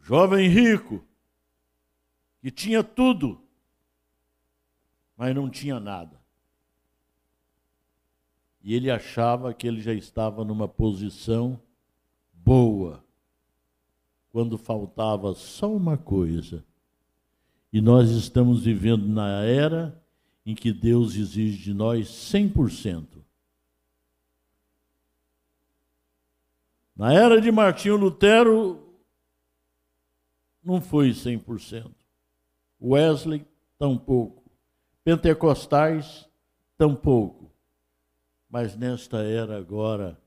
jovem 0.04 0.48
rico, 0.48 1.02
que 2.42 2.50
tinha 2.50 2.84
tudo, 2.84 3.40
mas 5.16 5.34
não 5.34 5.48
tinha 5.48 5.80
nada. 5.80 6.20
E 8.62 8.74
ele 8.74 8.90
achava 8.90 9.54
que 9.54 9.66
ele 9.66 9.80
já 9.80 9.94
estava 9.94 10.44
numa 10.44 10.68
posição 10.68 11.58
boa, 12.34 13.02
quando 14.30 14.58
faltava 14.58 15.32
só 15.34 15.74
uma 15.74 15.96
coisa. 15.96 16.62
E 17.72 17.80
nós 17.80 18.10
estamos 18.10 18.64
vivendo 18.64 19.06
na 19.08 19.42
era 19.42 19.98
em 20.44 20.54
que 20.54 20.70
Deus 20.70 21.14
exige 21.14 21.62
de 21.62 21.72
nós 21.72 22.08
100%. 22.08 23.06
Na 26.94 27.12
era 27.12 27.40
de 27.40 27.50
Martinho 27.50 27.96
Lutero, 27.96 28.83
não 30.64 30.80
foi 30.80 31.10
100%. 31.10 31.90
Wesley, 32.80 33.46
tampouco. 33.78 34.42
Pentecostais, 35.04 36.28
tampouco. 36.78 37.50
Mas 38.48 38.76
nesta 38.76 39.18
era 39.18 39.58
agora, 39.58 40.18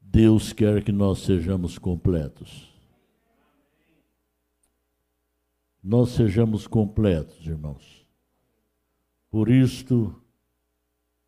Deus 0.00 0.52
quer 0.52 0.82
que 0.82 0.92
nós 0.92 1.20
sejamos 1.20 1.78
completos. 1.78 2.72
Nós 5.82 6.10
sejamos 6.10 6.66
completos, 6.66 7.46
irmãos. 7.46 8.06
Por 9.30 9.50
isto, 9.50 10.14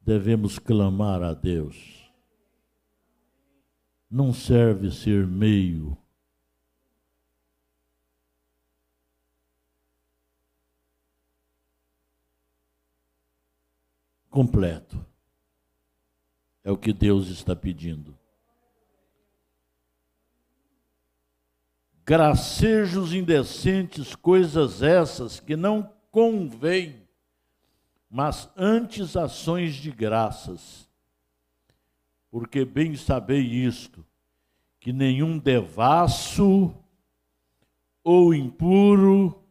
devemos 0.01 0.59
clamar 0.59 1.23
a 1.23 1.35
Deus. 1.35 2.11
Não 4.11 4.33
serve 4.33 4.91
ser 4.91 5.27
meio 5.27 5.99
completo. 14.37 15.03
É 16.63 16.71
o 16.71 16.77
que 16.77 16.93
Deus 16.93 17.29
está 17.29 17.57
pedindo. 17.57 18.15
Gracejos 22.05 23.15
indecentes, 23.15 24.15
coisas 24.15 24.83
essas 24.83 25.41
que 25.41 25.57
não 25.57 25.91
convêm, 26.11 27.09
mas 28.11 28.51
antes 28.55 29.17
ações 29.17 29.75
de 29.75 29.91
graças. 29.91 30.87
Porque 32.31 32.63
bem 32.63 32.95
sabei 32.95 33.41
isto, 33.41 34.05
que 34.79 34.93
nenhum 34.93 35.39
devasso, 35.39 36.75
ou 38.05 38.35
impuro, 38.35 39.43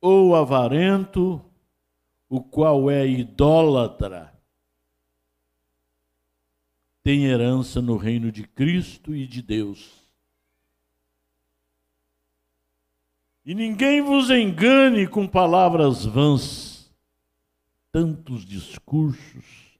ou 0.00 0.36
avarento, 0.36 1.44
o 2.32 2.40
qual 2.40 2.90
é 2.90 3.06
idólatra, 3.06 4.32
tem 7.02 7.26
herança 7.26 7.82
no 7.82 7.98
reino 7.98 8.32
de 8.32 8.44
Cristo 8.44 9.14
e 9.14 9.26
de 9.26 9.42
Deus. 9.42 10.00
E 13.44 13.54
ninguém 13.54 14.00
vos 14.00 14.30
engane 14.30 15.06
com 15.06 15.28
palavras 15.28 16.06
vãs, 16.06 16.90
tantos 17.90 18.46
discursos, 18.46 19.78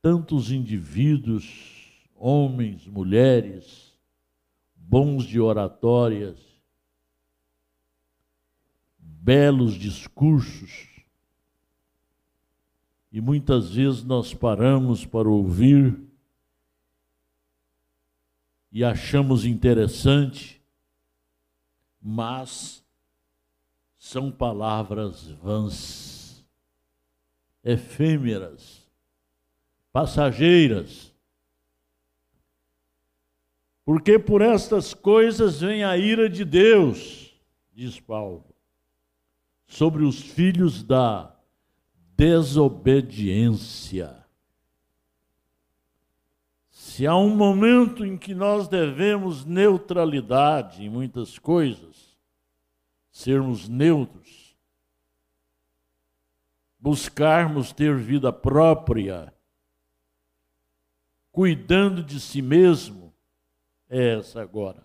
tantos 0.00 0.50
indivíduos, 0.50 2.00
homens, 2.14 2.86
mulheres, 2.86 3.92
bons 4.74 5.26
de 5.26 5.38
oratórias, 5.38 6.53
belos 9.24 9.72
discursos, 9.72 10.86
e 13.10 13.22
muitas 13.22 13.70
vezes 13.70 14.04
nós 14.04 14.34
paramos 14.34 15.06
para 15.06 15.26
ouvir 15.26 15.98
e 18.70 18.84
achamos 18.84 19.46
interessante, 19.46 20.60
mas 22.02 22.84
são 23.96 24.30
palavras 24.30 25.26
vãs, 25.42 26.44
efêmeras, 27.62 28.86
passageiras. 29.90 31.14
Porque 33.86 34.18
por 34.18 34.42
estas 34.42 34.92
coisas 34.92 35.62
vem 35.62 35.82
a 35.82 35.96
ira 35.96 36.28
de 36.28 36.44
Deus, 36.44 37.34
diz 37.72 37.98
Paulo 37.98 38.53
sobre 39.66 40.04
os 40.04 40.20
filhos 40.20 40.82
da 40.82 41.34
desobediência. 42.16 44.24
Se 46.70 47.06
há 47.06 47.16
um 47.16 47.34
momento 47.34 48.04
em 48.04 48.16
que 48.16 48.34
nós 48.34 48.68
devemos 48.68 49.44
neutralidade 49.44 50.84
em 50.84 50.88
muitas 50.88 51.38
coisas, 51.38 52.16
sermos 53.10 53.68
neutros, 53.68 54.56
buscarmos 56.78 57.72
ter 57.72 57.96
vida 57.96 58.32
própria, 58.32 59.32
cuidando 61.32 62.02
de 62.02 62.20
si 62.20 62.42
mesmo, 62.42 63.12
é 63.88 64.18
essa 64.18 64.40
agora. 64.40 64.84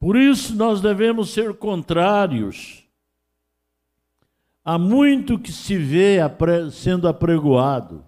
Por 0.00 0.16
isso 0.16 0.56
nós 0.56 0.80
devemos 0.80 1.28
ser 1.28 1.54
contrários 1.58 2.88
a 4.64 4.78
muito 4.78 5.38
que 5.38 5.52
se 5.52 5.76
vê 5.76 6.16
sendo 6.72 7.06
apregoado, 7.06 8.02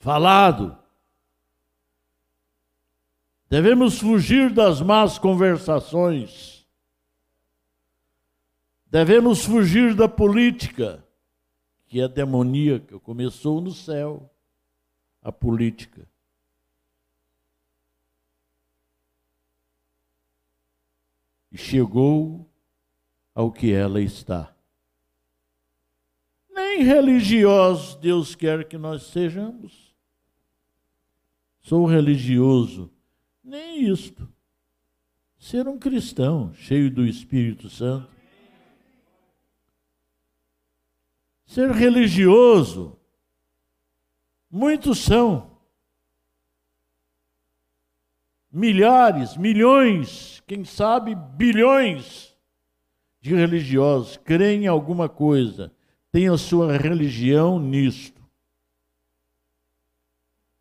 falado. 0.00 0.76
Devemos 3.48 4.00
fugir 4.00 4.52
das 4.52 4.80
más 4.80 5.18
conversações. 5.18 6.66
Devemos 8.86 9.44
fugir 9.44 9.94
da 9.94 10.08
política, 10.08 11.04
que 11.86 12.00
é 12.00 12.08
demoníaca, 12.08 12.98
começou 12.98 13.60
no 13.60 13.70
céu, 13.70 14.28
a 15.22 15.30
política. 15.30 16.09
E 21.50 21.58
chegou 21.58 22.48
ao 23.34 23.50
que 23.50 23.72
ela 23.72 24.00
está. 24.00 24.54
Nem 26.50 26.82
religiosos 26.82 27.96
Deus 27.96 28.34
quer 28.34 28.68
que 28.68 28.78
nós 28.78 29.04
sejamos. 29.04 29.94
Sou 31.60 31.84
religioso, 31.86 32.90
nem 33.42 33.84
isto. 33.90 34.28
Ser 35.38 35.66
um 35.66 35.78
cristão 35.78 36.52
cheio 36.54 36.90
do 36.90 37.04
Espírito 37.04 37.68
Santo. 37.68 38.10
Ser 41.46 41.70
religioso, 41.72 42.96
muitos 44.50 44.98
são. 44.98 45.49
Milhares, 48.50 49.36
milhões, 49.36 50.42
quem 50.46 50.64
sabe 50.64 51.14
bilhões 51.14 52.36
de 53.20 53.34
religiosos 53.34 54.16
creem 54.16 54.64
em 54.64 54.66
alguma 54.66 55.08
coisa, 55.08 55.72
têm 56.10 56.28
a 56.28 56.38
sua 56.38 56.76
religião 56.76 57.58
nisto. 57.58 58.20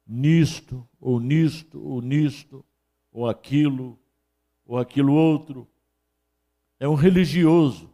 Nisto, 0.06 0.88
ou 1.00 1.20
nisto, 1.20 1.82
ou 1.82 2.02
nisto, 2.02 2.66
ou 3.12 3.28
aquilo, 3.28 3.98
ou 4.66 4.78
aquilo 4.78 5.14
outro. 5.14 5.68
É 6.80 6.88
um 6.88 6.96
religioso. 6.96 7.90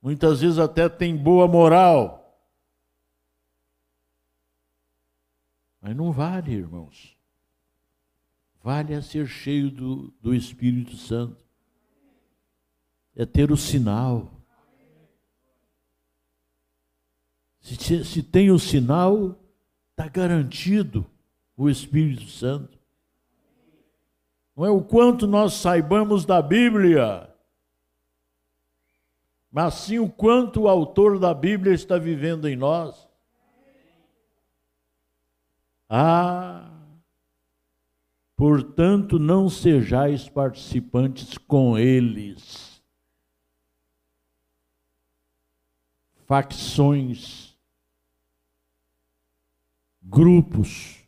muitas 0.00 0.40
vezes 0.40 0.58
até 0.58 0.88
tem 0.88 1.16
boa 1.16 1.46
moral. 1.46 2.18
Mas 5.80 5.94
não 5.94 6.12
vale, 6.12 6.52
irmãos. 6.52 7.17
Vale 8.68 8.92
é 8.92 9.00
ser 9.00 9.26
cheio 9.26 9.70
do, 9.70 10.12
do 10.20 10.34
Espírito 10.34 10.94
Santo. 10.94 11.42
É 13.16 13.24
ter 13.24 13.50
o 13.50 13.56
sinal. 13.56 14.30
Se, 17.60 18.04
se 18.04 18.22
tem 18.22 18.50
o 18.50 18.58
sinal, 18.58 19.42
está 19.90 20.06
garantido 20.06 21.06
o 21.56 21.70
Espírito 21.70 22.28
Santo. 22.28 22.78
Não 24.54 24.66
é 24.66 24.70
o 24.70 24.82
quanto 24.82 25.26
nós 25.26 25.54
saibamos 25.54 26.26
da 26.26 26.42
Bíblia, 26.42 27.34
mas 29.50 29.72
sim 29.76 29.98
o 29.98 30.10
quanto 30.10 30.64
o 30.64 30.68
autor 30.68 31.18
da 31.18 31.32
Bíblia 31.32 31.72
está 31.72 31.96
vivendo 31.96 32.46
em 32.46 32.54
nós. 32.54 33.08
Ah, 35.88 36.67
portanto, 38.38 39.18
não 39.18 39.50
sejais 39.50 40.28
participantes 40.28 41.36
com 41.36 41.76
eles. 41.76 42.80
Facções 46.24 47.58
grupos. 50.00 51.04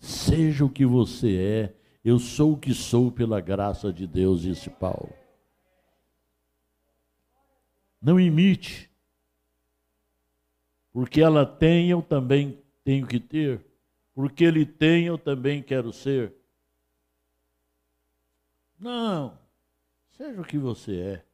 Seja 0.00 0.64
o 0.64 0.70
que 0.70 0.84
você 0.84 1.36
é, 1.36 1.76
eu 2.04 2.18
sou 2.18 2.54
o 2.54 2.58
que 2.58 2.74
sou 2.74 3.12
pela 3.12 3.40
graça 3.40 3.92
de 3.92 4.04
Deus, 4.04 4.40
disse 4.40 4.68
Paulo. 4.68 5.12
Não 8.02 8.18
imite. 8.18 8.90
Porque 10.92 11.20
ela 11.20 11.46
tem, 11.46 11.88
eu 11.88 12.02
também 12.02 12.60
tenho 12.82 13.06
que 13.06 13.20
ter. 13.20 13.65
Porque 14.16 14.44
ele 14.44 14.64
tem, 14.64 15.04
eu 15.04 15.18
também 15.18 15.62
quero 15.62 15.92
ser. 15.92 16.32
Não. 18.78 19.38
Seja 20.12 20.40
o 20.40 20.44
que 20.44 20.56
você 20.56 20.98
é. 20.98 21.24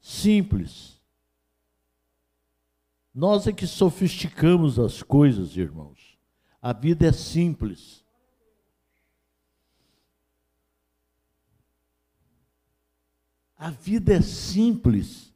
Simples. 0.00 0.98
Nós 3.14 3.46
é 3.46 3.52
que 3.52 3.66
sofisticamos 3.66 4.78
as 4.78 5.02
coisas, 5.02 5.54
irmãos. 5.58 6.18
A 6.62 6.72
vida 6.72 7.06
é 7.06 7.12
simples. 7.12 8.02
A 13.58 13.68
vida 13.68 14.14
é 14.14 14.22
simples. 14.22 15.34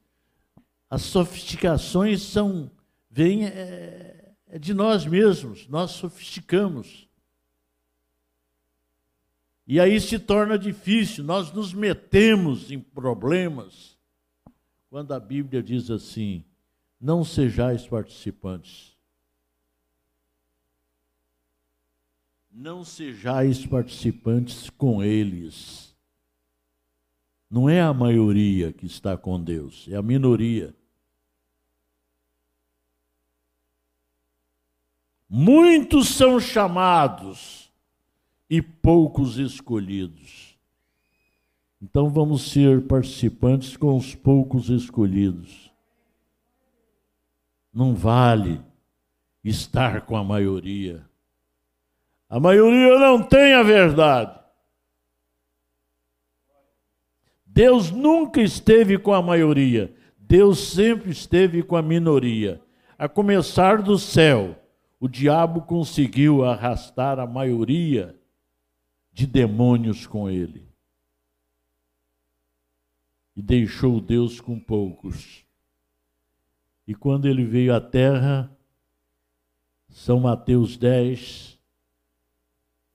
As 0.88 1.02
sofisticações 1.02 2.22
são 2.22 2.70
vêm 3.10 3.44
é, 3.44 4.23
de 4.58 4.72
nós 4.72 5.04
mesmos. 5.06 5.68
Nós 5.68 5.92
sofisticamos. 5.92 7.08
E 9.66 9.80
aí 9.80 10.00
se 10.00 10.18
torna 10.18 10.58
difícil. 10.58 11.24
Nós 11.24 11.52
nos 11.52 11.72
metemos 11.72 12.70
em 12.70 12.78
problemas. 12.78 13.98
Quando 14.90 15.12
a 15.12 15.20
Bíblia 15.20 15.62
diz 15.62 15.90
assim: 15.90 16.44
não 17.00 17.24
sejais 17.24 17.86
participantes. 17.86 18.94
Não 22.50 22.84
sejais 22.84 23.66
participantes 23.66 24.70
com 24.70 25.02
eles. 25.02 25.94
Não 27.50 27.68
é 27.68 27.80
a 27.80 27.92
maioria 27.92 28.72
que 28.72 28.86
está 28.86 29.16
com 29.16 29.42
Deus, 29.42 29.86
é 29.90 29.96
a 29.96 30.02
minoria. 30.02 30.74
Muitos 35.28 36.08
são 36.08 36.38
chamados 36.38 37.72
e 38.48 38.60
poucos 38.60 39.38
escolhidos. 39.38 40.56
Então 41.82 42.08
vamos 42.08 42.50
ser 42.50 42.82
participantes 42.86 43.76
com 43.76 43.96
os 43.96 44.14
poucos 44.14 44.70
escolhidos. 44.70 45.70
Não 47.72 47.94
vale 47.94 48.60
estar 49.42 50.02
com 50.02 50.16
a 50.16 50.24
maioria. 50.24 51.04
A 52.28 52.40
maioria 52.40 52.98
não 52.98 53.22
tem 53.22 53.52
a 53.54 53.62
verdade. 53.62 54.38
Deus 57.44 57.90
nunca 57.90 58.40
esteve 58.40 58.98
com 58.98 59.12
a 59.12 59.22
maioria. 59.22 59.94
Deus 60.18 60.58
sempre 60.58 61.10
esteve 61.10 61.62
com 61.62 61.76
a 61.76 61.82
minoria. 61.82 62.60
A 62.98 63.08
começar 63.08 63.82
do 63.82 63.98
céu, 63.98 64.56
o 65.04 65.08
diabo 65.08 65.60
conseguiu 65.60 66.46
arrastar 66.46 67.18
a 67.18 67.26
maioria 67.26 68.18
de 69.12 69.26
demônios 69.26 70.06
com 70.06 70.30
ele. 70.30 70.66
E 73.36 73.42
deixou 73.42 74.00
Deus 74.00 74.40
com 74.40 74.58
poucos. 74.58 75.44
E 76.86 76.94
quando 76.94 77.28
ele 77.28 77.44
veio 77.44 77.74
à 77.74 77.82
terra, 77.82 78.50
São 79.90 80.20
Mateus 80.20 80.78
10, 80.78 81.58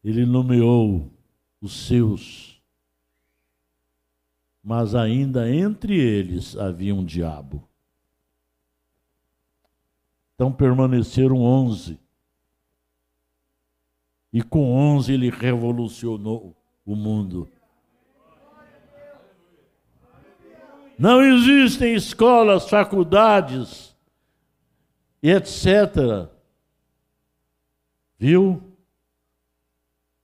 ele 0.03 0.25
nomeou 0.25 1.13
os 1.61 1.85
seus, 1.85 2.59
mas 4.63 4.95
ainda 4.95 5.47
entre 5.47 5.95
eles 5.95 6.57
havia 6.57 6.95
um 6.95 7.05
diabo. 7.05 7.68
Então 10.39 10.53
permaneceram 10.53 11.41
onze. 11.41 11.99
E 14.31 14.41
com 14.41 14.71
onze 14.71 15.11
ele 15.11 15.29
revolucionou 15.29 16.55
o 16.85 16.95
mundo. 16.95 17.49
Não 20.97 21.21
existem 21.21 21.93
escolas, 21.93 22.69
faculdades 22.69 23.93
etc. 25.21 26.29
Viu? 28.17 28.63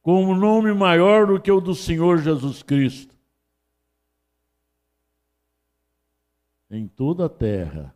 Com 0.01 0.27
um 0.27 0.33
nome 0.33 0.73
maior 0.73 1.27
do 1.27 1.41
que 1.41 1.51
o 1.51 1.59
do 1.59 1.75
Senhor 1.75 2.19
Jesus 2.19 2.63
Cristo. 2.63 3.13
Em 6.71 6.87
toda 6.87 7.25
a 7.25 7.29
terra, 7.29 7.93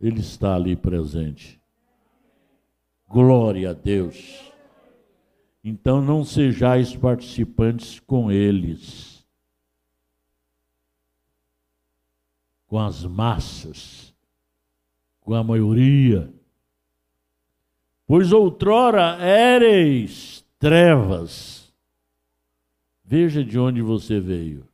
Ele 0.00 0.20
está 0.20 0.54
ali 0.54 0.74
presente. 0.74 1.60
Glória 3.08 3.70
a 3.70 3.72
Deus. 3.72 4.52
Então 5.62 6.00
não 6.00 6.24
sejais 6.24 6.96
participantes 6.96 8.00
com 8.00 8.32
eles 8.32 9.10
com 12.70 12.78
as 12.78 13.04
massas, 13.04 14.14
com 15.20 15.34
a 15.34 15.42
maioria. 15.42 16.32
Pois 18.06 18.32
outrora 18.32 19.16
éreis 19.20 20.46
trevas. 20.56 21.74
Veja 23.04 23.44
de 23.44 23.58
onde 23.58 23.82
você 23.82 24.20
veio. 24.20 24.68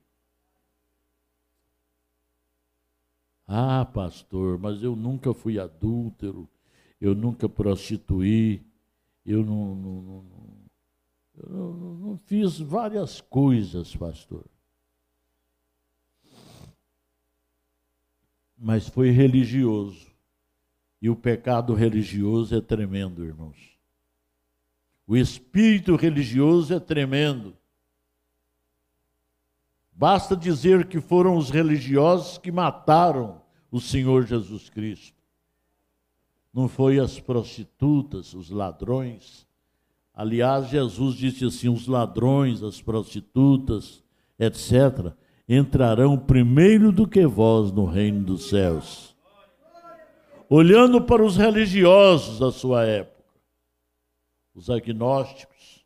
Ah, 3.47 3.85
pastor, 3.85 4.59
mas 4.59 4.83
eu 4.83 4.97
nunca 4.97 5.33
fui 5.33 5.59
adúltero, 5.59 6.49
eu 7.01 7.15
nunca 7.15 7.49
prostituí, 7.49 8.63
eu 9.25 9.45
não, 9.45 9.75
não, 9.75 10.03
não, 10.03 10.25
eu 11.37 11.99
não, 12.01 12.19
fiz 12.27 12.59
várias 12.59 13.21
coisas, 13.21 13.95
pastor. 13.95 14.45
mas 18.57 18.89
foi 18.89 19.11
religioso. 19.11 20.07
E 21.01 21.11
o 21.11 21.17
pecado 21.17 21.75
religioso 21.75 22.57
é 22.57 22.61
tremendo, 22.61 23.25
irmãos. 23.25 23.77
O 25.07 25.17
espírito 25.17 25.95
religioso 25.95 26.75
é 26.75 26.81
tremendo. 26.81 27.57
Basta 29.97 30.37
dizer 30.37 30.87
que 30.87 31.01
foram 31.01 31.37
os 31.37 31.49
religiosos 31.49 32.39
que 32.39 32.53
mataram 32.53 33.41
o 33.71 33.81
Senhor 33.81 34.27
Jesus 34.27 34.69
Cristo. 34.69 35.17
Não 36.53 36.69
foi 36.69 36.99
as 36.99 37.19
prostitutas, 37.19 38.35
os 38.35 38.51
ladrões. 38.51 39.47
Aliás, 40.15 40.69
Jesus 40.69 41.17
disse 41.17 41.45
assim: 41.47 41.69
os 41.69 41.87
ladrões, 41.87 42.63
as 42.63 42.81
prostitutas, 42.81 44.05
etc 44.39 45.17
entrarão 45.49 46.19
primeiro 46.19 46.91
do 46.91 47.07
que 47.07 47.27
vós 47.27 47.71
no 47.71 47.85
reino 47.85 48.25
dos 48.25 48.49
céus. 48.49 49.15
Olhando 50.49 51.03
para 51.03 51.25
os 51.25 51.37
religiosos 51.37 52.39
da 52.39 52.51
sua 52.51 52.85
época, 52.85 53.25
os 54.55 54.71
agnósticos, 54.71 55.85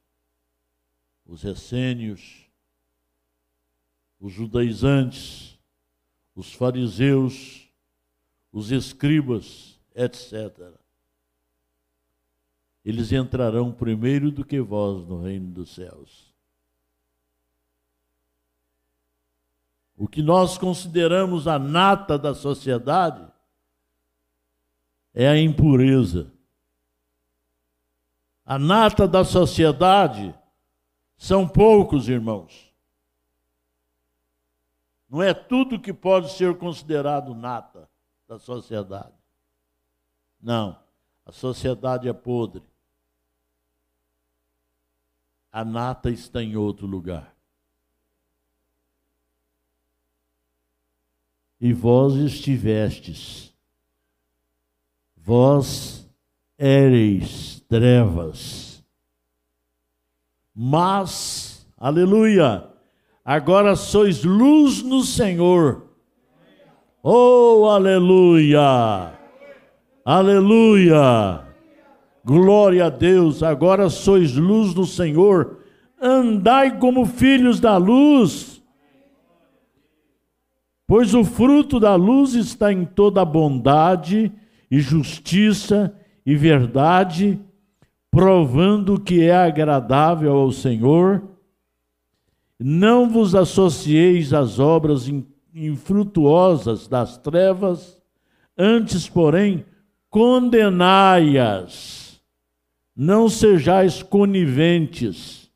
os 1.27 1.45
essênios, 1.45 2.40
os 4.21 4.33
judaizantes, 4.33 5.59
os 6.37 6.53
fariseus, 6.53 7.69
os 8.53 8.71
escribas, 8.71 9.81
etc. 9.95 10.75
Eles 12.85 13.13
entrarão 13.13 13.73
primeiro 13.73 14.31
do 14.31 14.45
que 14.45 14.61
vós 14.61 15.07
no 15.07 15.23
reino 15.23 15.49
dos 15.49 15.75
céus. 15.75 16.31
O 19.97 20.09
que 20.09 20.23
nós 20.23 20.57
consideramos 20.57 21.47
a 21.47 21.59
nata 21.59 22.19
da 22.19 22.35
sociedade 22.35 23.27
é 25.13 25.29
a 25.29 25.39
impureza. 25.39 26.33
A 28.45 28.59
nata 28.59 29.07
da 29.07 29.25
sociedade 29.25 30.35
são 31.17 31.47
poucos, 31.47 32.09
irmãos. 32.09 32.70
Não 35.11 35.21
é 35.21 35.35
tudo 35.35 35.81
que 35.81 35.93
pode 35.93 36.31
ser 36.33 36.57
considerado 36.57 37.35
nata 37.35 37.91
da 38.29 38.39
sociedade. 38.39 39.13
Não, 40.41 40.79
a 41.27 41.33
sociedade 41.33 42.09
é 42.09 42.13
podre. 42.13 42.63
A 45.51 45.65
nata 45.65 46.11
está 46.11 46.41
em 46.41 46.55
outro 46.55 46.87
lugar. 46.87 47.35
E 51.61 51.73
vós 51.73 52.15
estivestes, 52.15 53.53
vós 55.17 56.09
éreis 56.57 57.61
trevas, 57.69 58.83
mas, 60.55 61.67
aleluia, 61.77 62.70
agora 63.25 63.77
sois 63.77 64.25
luz 64.25 64.83
no 64.83 65.03
Senhor. 65.03 65.87
Oh, 67.03 67.67
aleluia! 67.67 69.13
Aleluia! 70.05 71.51
Glória 72.25 72.87
a 72.87 72.91
Deus, 72.91 73.43
agora 73.43 73.89
sois 73.89 74.37
luz 74.37 74.75
no 74.75 74.85
Senhor, 74.85 75.61
andai 76.01 76.79
como 76.79 77.07
filhos 77.07 77.59
da 77.59 77.77
luz, 77.77 78.63
pois 80.87 81.15
o 81.15 81.25
fruto 81.25 81.81
da 81.81 81.95
luz 81.95 82.35
está 82.35 82.73
em 82.73 82.85
toda 82.85 83.25
bondade 83.25 84.31
e 84.71 84.81
justiça 84.81 85.95
e 86.25 86.37
verdade, 86.37 87.41
provando 88.11 89.01
que 89.01 89.23
é 89.23 89.35
agradável 89.35 90.33
ao 90.33 90.53
Senhor. 90.53 91.30
Não 92.63 93.09
vos 93.09 93.35
associeis 93.35 94.35
às 94.35 94.59
obras 94.59 95.07
infrutuosas 95.55 96.87
das 96.87 97.17
trevas, 97.17 98.03
antes, 98.57 99.09
porém, 99.09 99.65
condenai-as. 100.11 102.23
Não 102.95 103.31
sejais 103.31 104.03
coniventes, 104.03 105.51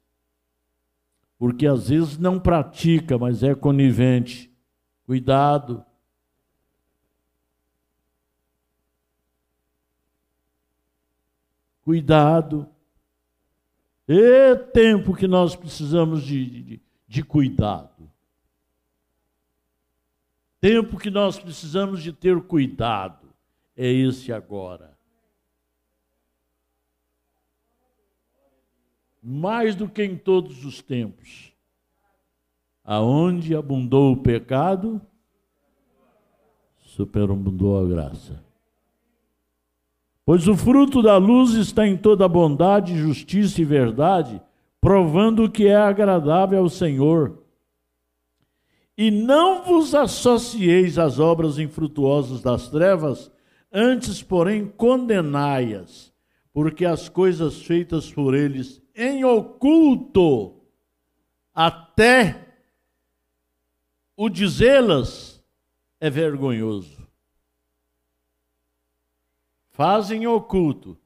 porque 1.39 1.67
às 1.67 1.91
vezes 1.91 2.17
não 2.17 2.41
pratica, 2.41 3.19
mas 3.19 3.43
é 3.43 3.55
conivente. 3.55 4.51
Cuidado. 5.05 5.85
Cuidado. 11.83 12.67
É 14.09 14.55
tempo 14.55 15.15
que 15.15 15.27
nós 15.27 15.55
precisamos 15.55 16.23
de, 16.23 16.47
de, 16.47 16.83
de 17.07 17.23
cuidado. 17.23 18.11
Tempo 20.61 20.99
que 20.99 21.11
nós 21.11 21.39
precisamos 21.39 22.03
de 22.03 22.13
ter 22.13 22.41
cuidado 22.43 23.29
é 23.77 23.87
esse 23.87 24.33
agora. 24.33 24.97
Mais 29.23 29.75
do 29.75 29.89
que 29.89 30.03
em 30.03 30.17
todos 30.17 30.65
os 30.65 30.81
tempos. 30.81 31.53
Aonde 32.83 33.55
abundou 33.55 34.13
o 34.13 34.17
pecado, 34.17 35.01
superabundou 36.79 37.83
a 37.83 37.89
graça. 37.89 38.45
Pois 40.25 40.49
o 40.49 40.57
fruto 40.57 41.03
da 41.03 41.19
luz 41.19 41.53
está 41.53 41.87
em 41.87 41.97
toda 41.97 42.27
bondade, 42.27 42.97
justiça 42.97 43.61
e 43.61 43.65
verdade, 43.65 44.41
provando 44.85 45.51
que 45.51 45.67
é 45.67 45.77
agradável 45.77 46.59
ao 46.59 46.69
Senhor. 46.69 47.43
E 48.99 49.11
não 49.11 49.65
vos 49.65 49.95
associeis 49.95 50.99
às 50.99 51.19
obras 51.19 51.59
infrutuosas 51.59 52.43
das 52.43 52.69
trevas, 52.69 53.33
antes, 53.73 54.23
porém, 54.23 54.69
condenai-as, 54.69 56.13
porque 56.53 56.85
as 56.85 57.09
coisas 57.09 57.63
feitas 57.63 58.13
por 58.13 58.35
eles 58.35 58.83
em 58.95 59.25
oculto, 59.25 60.61
até 61.55 62.47
o 64.15 64.29
dizê-las, 64.29 65.43
é 65.99 66.11
vergonhoso. 66.11 67.09
Fazem 69.71 70.27
oculto. 70.27 70.99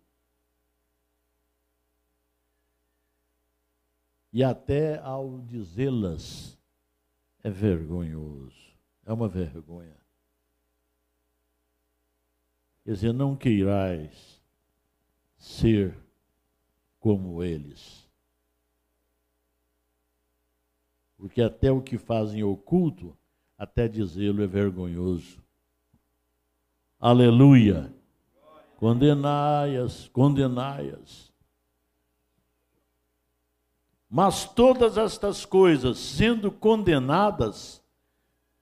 E 4.32 4.44
até 4.44 4.98
ao 4.98 5.40
dizê-las, 5.40 6.58
é 7.42 7.50
vergonhoso. 7.50 8.56
É 9.06 9.12
uma 9.12 9.28
vergonha. 9.28 9.96
Quer 12.84 12.92
dizer, 12.92 13.12
não 13.12 13.36
queirais 13.36 14.42
ser 15.36 15.96
como 17.00 17.42
eles. 17.42 18.06
Porque 21.16 21.42
até 21.42 21.70
o 21.70 21.82
que 21.82 21.98
fazem 21.98 22.42
oculto, 22.42 23.16
até 23.56 23.88
dizê-lo 23.88 24.42
é 24.42 24.46
vergonhoso. 24.46 25.42
Aleluia. 27.00 27.92
Condenai-as, 28.76 30.08
condenai-as. 30.08 31.27
Mas 34.10 34.44
todas 34.46 34.96
estas 34.96 35.44
coisas, 35.44 35.98
sendo 35.98 36.50
condenadas, 36.50 37.82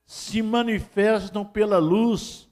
se 0.04 0.42
manifestam 0.42 1.44
pela 1.44 1.78
luz 1.78 2.46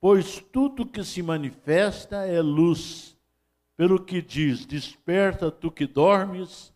pois 0.00 0.40
tudo 0.50 0.86
que 0.86 1.04
se 1.04 1.22
manifesta 1.22 2.26
é 2.26 2.40
luz. 2.40 3.16
Pelo 3.76 4.02
que 4.02 4.22
diz: 4.22 4.64
Desperta 4.64 5.50
tu 5.50 5.70
que 5.70 5.86
dormes, 5.86 6.72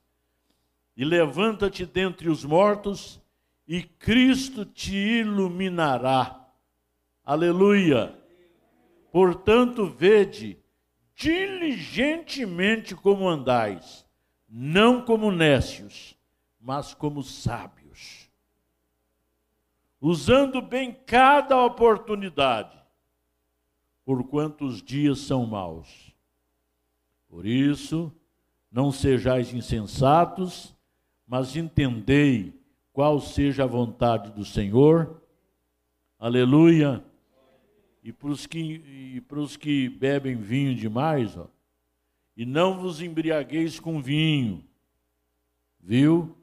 e 0.97 1.05
levanta-te 1.05 1.87
dentre 1.87 2.29
os 2.29 2.45
mortos, 2.45 3.21
e 3.67 3.83
Cristo 3.83 4.65
te 4.65 4.95
iluminará. 4.95 6.49
Aleluia! 7.25 8.17
Portanto, 9.11 9.87
vede 9.87 10.59
diligentemente 11.15 12.95
como 12.95 13.29
andais, 13.29 14.05
não 14.57 15.05
como 15.05 15.33
nécios, 15.33 16.17
mas 16.61 16.95
como 16.95 17.23
sábios, 17.23 18.31
usando 20.01 20.63
bem 20.63 20.93
cada 20.93 21.61
oportunidade 21.65 22.85
porquanto 24.05 24.67
os 24.67 24.83
dias 24.83 25.19
são 25.21 25.47
maus. 25.47 26.15
Por 27.29 27.47
isso, 27.47 28.13
não 28.71 28.93
sejais 28.93 29.53
insensatos, 29.53 30.75
mas 31.27 31.57
entendei 31.57 32.53
qual 32.93 33.21
seja 33.21 33.65
a 33.65 33.67
vontade 33.67 34.31
do 34.31 34.45
Senhor. 34.45 35.21
Aleluia. 36.19 37.03
E 38.03 38.13
para 38.13 38.29
os 38.29 38.47
que, 38.47 39.23
para 39.27 39.41
os 39.41 39.57
que 39.57 39.89
bebem 39.89 40.37
vinho 40.37 40.75
demais, 40.75 41.37
ó, 41.37 41.49
e 42.37 42.45
não 42.45 42.79
vos 42.79 43.01
embriagueis 43.01 43.79
com 43.79 44.03
vinho, 44.03 44.65
viu? 45.81 46.37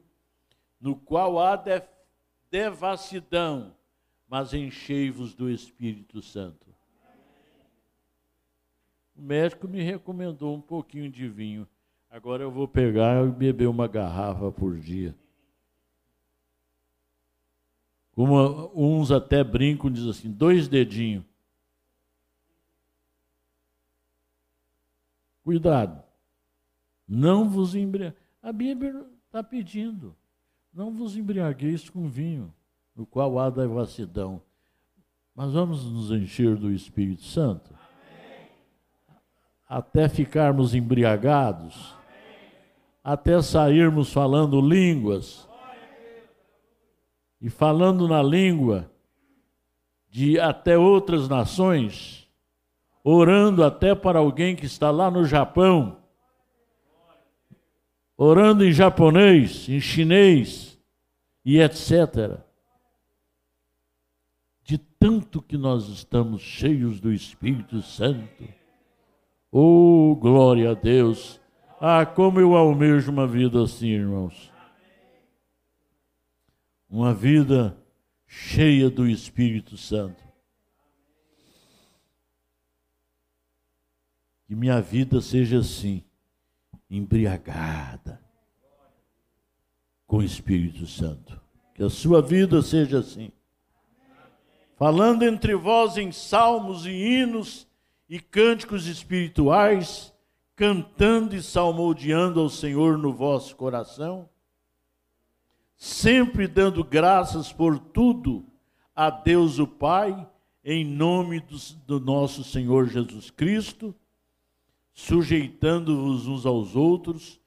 No 0.80 0.96
qual 0.96 1.38
há 1.38 1.62
devassidão, 2.50 3.74
mas 4.28 4.52
enchei-vos 4.54 5.34
do 5.34 5.50
Espírito 5.50 6.22
Santo. 6.22 6.66
O 9.14 9.20
médico 9.20 9.68
me 9.68 9.82
recomendou 9.82 10.56
um 10.56 10.60
pouquinho 10.60 11.10
de 11.10 11.28
vinho. 11.28 11.68
Agora 12.10 12.42
eu 12.42 12.50
vou 12.50 12.66
pegar 12.66 13.26
e 13.26 13.30
beber 13.30 13.68
uma 13.68 13.86
garrafa 13.86 14.50
por 14.50 14.78
dia. 14.78 15.14
Como 18.12 18.70
uns 18.74 19.10
até 19.10 19.42
brincam, 19.42 19.90
diz 19.90 20.06
assim, 20.06 20.30
dois 20.30 20.68
dedinhos. 20.68 21.24
Cuidado. 25.42 26.02
Não 27.06 27.48
vos 27.48 27.74
embriagueis. 27.74 28.20
A 28.42 28.52
Bíblia 28.52 29.06
está 29.26 29.42
pedindo. 29.42 30.14
Não 30.72 30.92
vos 30.92 31.16
embriagueis 31.16 31.90
com 31.90 32.08
vinho, 32.08 32.52
no 32.96 33.04
qual 33.04 33.38
há 33.38 33.50
devassidão, 33.50 34.40
mas 35.34 35.52
vamos 35.52 35.84
nos 35.84 36.10
encher 36.10 36.56
do 36.56 36.72
Espírito 36.72 37.24
Santo. 37.24 37.74
Até 39.68 40.08
ficarmos 40.08 40.74
embriagados, 40.74 41.94
até 43.04 43.40
sairmos 43.42 44.12
falando 44.12 44.60
línguas, 44.60 45.48
e 47.42 47.50
falando 47.50 48.06
na 48.06 48.22
língua 48.22 48.88
de 50.08 50.38
até 50.38 50.78
outras 50.78 51.28
nações, 51.28 52.21
orando 53.04 53.64
até 53.64 53.94
para 53.94 54.18
alguém 54.18 54.54
que 54.54 54.66
está 54.66 54.90
lá 54.90 55.10
no 55.10 55.24
Japão, 55.24 55.98
orando 58.16 58.64
em 58.64 58.72
japonês, 58.72 59.68
em 59.68 59.80
chinês 59.80 60.78
e 61.44 61.58
etc. 61.58 62.38
De 64.62 64.78
tanto 64.78 65.42
que 65.42 65.56
nós 65.56 65.88
estamos 65.88 66.40
cheios 66.40 67.00
do 67.00 67.12
Espírito 67.12 67.82
Santo. 67.82 68.44
Oh, 69.50 70.16
glória 70.20 70.70
a 70.70 70.74
Deus! 70.74 71.40
Ah, 71.80 72.06
como 72.06 72.38
eu 72.38 72.54
almejo 72.54 73.10
uma 73.10 73.26
vida 73.26 73.60
assim, 73.60 73.88
irmãos. 73.88 74.52
Uma 76.88 77.12
vida 77.12 77.76
cheia 78.24 78.88
do 78.88 79.06
Espírito 79.08 79.76
Santo. 79.76 80.22
Que 84.52 84.56
minha 84.56 84.82
vida 84.82 85.18
seja 85.22 85.60
assim 85.60 86.04
embriagada 86.90 88.20
com 90.06 90.18
o 90.18 90.22
Espírito 90.22 90.86
Santo. 90.86 91.40
Que 91.74 91.82
a 91.82 91.88
sua 91.88 92.20
vida 92.20 92.60
seja 92.60 92.98
assim. 92.98 93.32
Falando 94.76 95.22
entre 95.22 95.54
vós 95.54 95.96
em 95.96 96.12
salmos 96.12 96.84
e 96.84 96.90
hinos 96.90 97.66
e 98.06 98.20
cânticos 98.20 98.86
espirituais, 98.86 100.12
cantando 100.54 101.34
e 101.34 101.42
salmodiando 101.42 102.38
ao 102.38 102.50
Senhor 102.50 102.98
no 102.98 103.10
vosso 103.10 103.56
coração, 103.56 104.28
sempre 105.78 106.46
dando 106.46 106.84
graças 106.84 107.50
por 107.50 107.78
tudo 107.78 108.44
a 108.94 109.08
Deus 109.08 109.58
o 109.58 109.66
Pai, 109.66 110.28
em 110.62 110.84
nome 110.84 111.40
do, 111.40 111.56
do 111.86 111.98
nosso 111.98 112.44
Senhor 112.44 112.86
Jesus 112.86 113.30
Cristo 113.30 113.94
sujeitando-vos 115.02 116.28
uns 116.28 116.46
aos 116.46 116.76
outros 116.76 117.40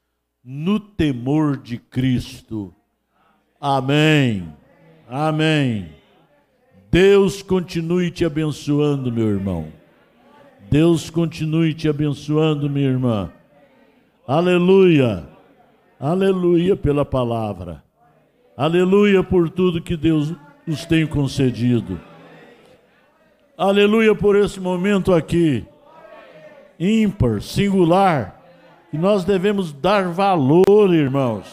no 0.44 0.78
temor 0.78 1.56
de 1.56 1.78
Cristo. 1.78 2.74
Amém. 3.58 4.46
Amém. 5.08 5.88
Deus 6.90 7.42
continue 7.42 8.10
te 8.10 8.26
abençoando, 8.26 9.10
meu 9.10 9.28
irmão. 9.28 9.72
Deus 10.70 11.08
continue 11.08 11.72
te 11.72 11.88
abençoando, 11.88 12.68
minha 12.68 12.88
irmã. 12.88 13.32
Aleluia. 14.28 15.26
Aleluia 15.98 16.76
pela 16.76 17.06
palavra. 17.06 17.82
Aleluia 18.54 19.22
por 19.22 19.48
tudo 19.48 19.80
que 19.80 19.96
Deus 19.96 20.34
nos 20.66 20.84
tem 20.84 21.06
concedido. 21.06 21.98
Aleluia 23.56 24.14
por 24.14 24.36
esse 24.36 24.60
momento 24.60 25.14
aqui 25.14 25.66
ímpar, 26.78 27.40
singular, 27.40 28.42
que 28.90 28.98
nós 28.98 29.24
devemos 29.24 29.72
dar 29.72 30.08
valor, 30.08 30.92
irmãos. 30.92 31.46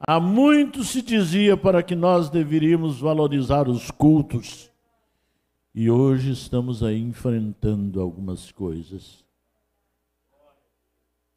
Há 0.00 0.18
muito 0.18 0.82
se 0.82 1.02
dizia 1.02 1.56
para 1.56 1.82
que 1.82 1.94
nós 1.94 2.30
deveríamos 2.30 2.98
valorizar 2.98 3.68
os 3.68 3.90
cultos. 3.90 4.70
E 5.74 5.90
hoje 5.90 6.32
estamos 6.32 6.82
aí 6.82 7.00
enfrentando 7.00 8.00
algumas 8.00 8.50
coisas. 8.50 9.24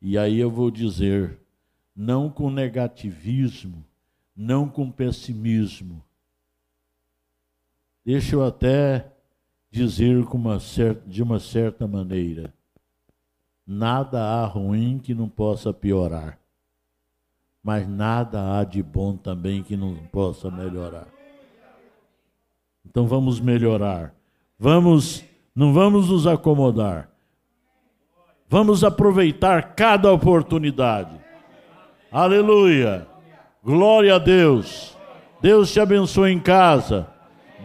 E 0.02 0.18
aí 0.18 0.40
eu 0.40 0.50
vou 0.50 0.72
dizer, 0.72 1.40
não 1.96 2.30
com 2.30 2.50
negativismo, 2.50 3.86
não 4.36 4.68
com 4.68 4.90
pessimismo. 4.90 6.04
Deixa 8.06 8.36
eu 8.36 8.44
até 8.44 9.13
dizer 9.74 10.24
uma 10.32 10.60
certa, 10.60 11.02
de 11.10 11.24
uma 11.24 11.40
certa 11.40 11.88
maneira: 11.88 12.54
nada 13.66 14.22
há 14.24 14.46
ruim 14.46 15.00
que 15.00 15.16
não 15.16 15.28
possa 15.28 15.74
piorar, 15.74 16.38
mas 17.64 17.88
nada 17.88 18.56
há 18.56 18.64
de 18.64 18.84
bom 18.84 19.18
também 19.18 19.64
que 19.64 19.76
não 19.76 19.96
possa 20.12 20.52
melhorar. 20.52 21.08
Então 22.86 23.08
vamos 23.08 23.40
melhorar. 23.40 24.14
Vamos, 24.60 25.26
não 25.56 25.74
vamos 25.74 26.10
nos 26.10 26.28
acomodar. 26.28 27.10
Vamos 28.48 28.84
aproveitar 28.84 29.74
cada 29.74 30.12
oportunidade. 30.14 31.20
Aleluia. 32.12 33.08
Glória 33.64 34.16
a 34.16 34.20
Deus. 34.20 34.96
Deus 35.42 35.74
te 35.74 35.80
abençoe 35.80 36.32
em 36.32 36.40
casa. 36.40 37.13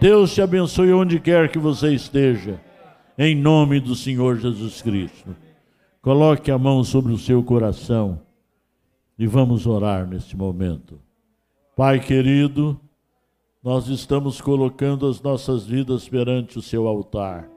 Deus 0.01 0.32
te 0.32 0.40
abençoe 0.40 0.92
onde 0.92 1.18
quer 1.18 1.51
que 1.51 1.59
você 1.59 1.92
esteja, 1.92 2.61
em 3.18 3.34
nome 3.34 3.80
do 3.80 3.96
Senhor 3.96 4.36
Jesus 4.36 4.80
Cristo. 4.80 5.34
Coloque 6.01 6.53
a 6.53 6.59
mão 6.59 6.84
sobre 6.84 7.12
o 7.12 7.18
seu 7.18 7.42
coração 7.42 8.20
e 9.18 9.26
vamos 9.26 9.66
orar 9.66 10.07
neste 10.07 10.36
momento. 10.36 11.01
Pai 11.76 11.99
querido, 11.99 12.80
nós 13.61 13.88
estamos 13.88 14.40
colocando 14.40 15.05
as 15.05 15.20
nossas 15.20 15.66
vidas 15.66 16.09
perante 16.09 16.59
o 16.59 16.62
seu 16.62 16.86
altar. 16.86 17.51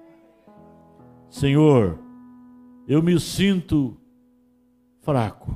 Senhor, 1.30 2.00
eu 2.88 3.04
me 3.04 3.20
sinto 3.20 3.96
fraco. 5.02 5.56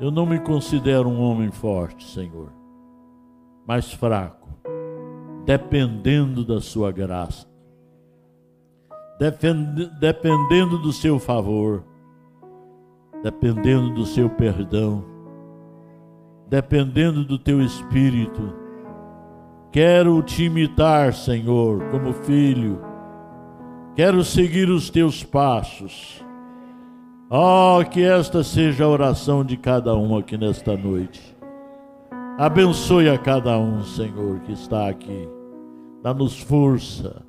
Eu 0.00 0.10
não 0.10 0.24
me 0.24 0.40
considero 0.40 1.10
um 1.10 1.20
homem 1.20 1.50
forte, 1.50 2.08
Senhor, 2.08 2.50
mas 3.66 3.92
fraco 3.92 4.39
dependendo 5.44 6.44
da 6.44 6.60
sua 6.60 6.92
graça, 6.92 7.46
dependendo 9.18 10.78
do 10.78 10.92
seu 10.92 11.18
favor, 11.18 11.84
dependendo 13.22 13.94
do 13.94 14.06
seu 14.06 14.28
perdão, 14.30 15.04
dependendo 16.48 17.24
do 17.24 17.38
teu 17.38 17.60
espírito. 17.60 18.54
Quero 19.72 20.20
te 20.22 20.44
imitar, 20.44 21.14
Senhor, 21.14 21.90
como 21.90 22.12
filho. 22.12 22.80
Quero 23.94 24.24
seguir 24.24 24.68
os 24.68 24.90
teus 24.90 25.22
passos. 25.22 26.24
Oh, 27.30 27.84
que 27.88 28.02
esta 28.02 28.42
seja 28.42 28.84
a 28.84 28.88
oração 28.88 29.44
de 29.44 29.56
cada 29.56 29.94
um 29.94 30.16
aqui 30.16 30.36
nesta 30.36 30.76
noite. 30.76 31.39
Abençoe 32.40 33.06
a 33.10 33.18
cada 33.18 33.58
um, 33.58 33.82
Senhor, 33.82 34.40
que 34.40 34.52
está 34.52 34.88
aqui. 34.88 35.28
Dá-nos 36.02 36.40
força, 36.40 37.22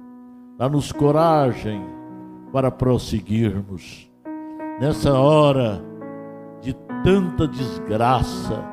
dá-nos 0.58 0.94
coragem 0.94 1.82
para 2.54 2.72
prosseguirmos. 2.72 4.10
Nessa 4.80 5.14
hora 5.14 5.84
de 6.62 6.74
tanta 7.04 7.46
desgraça, 7.46 8.64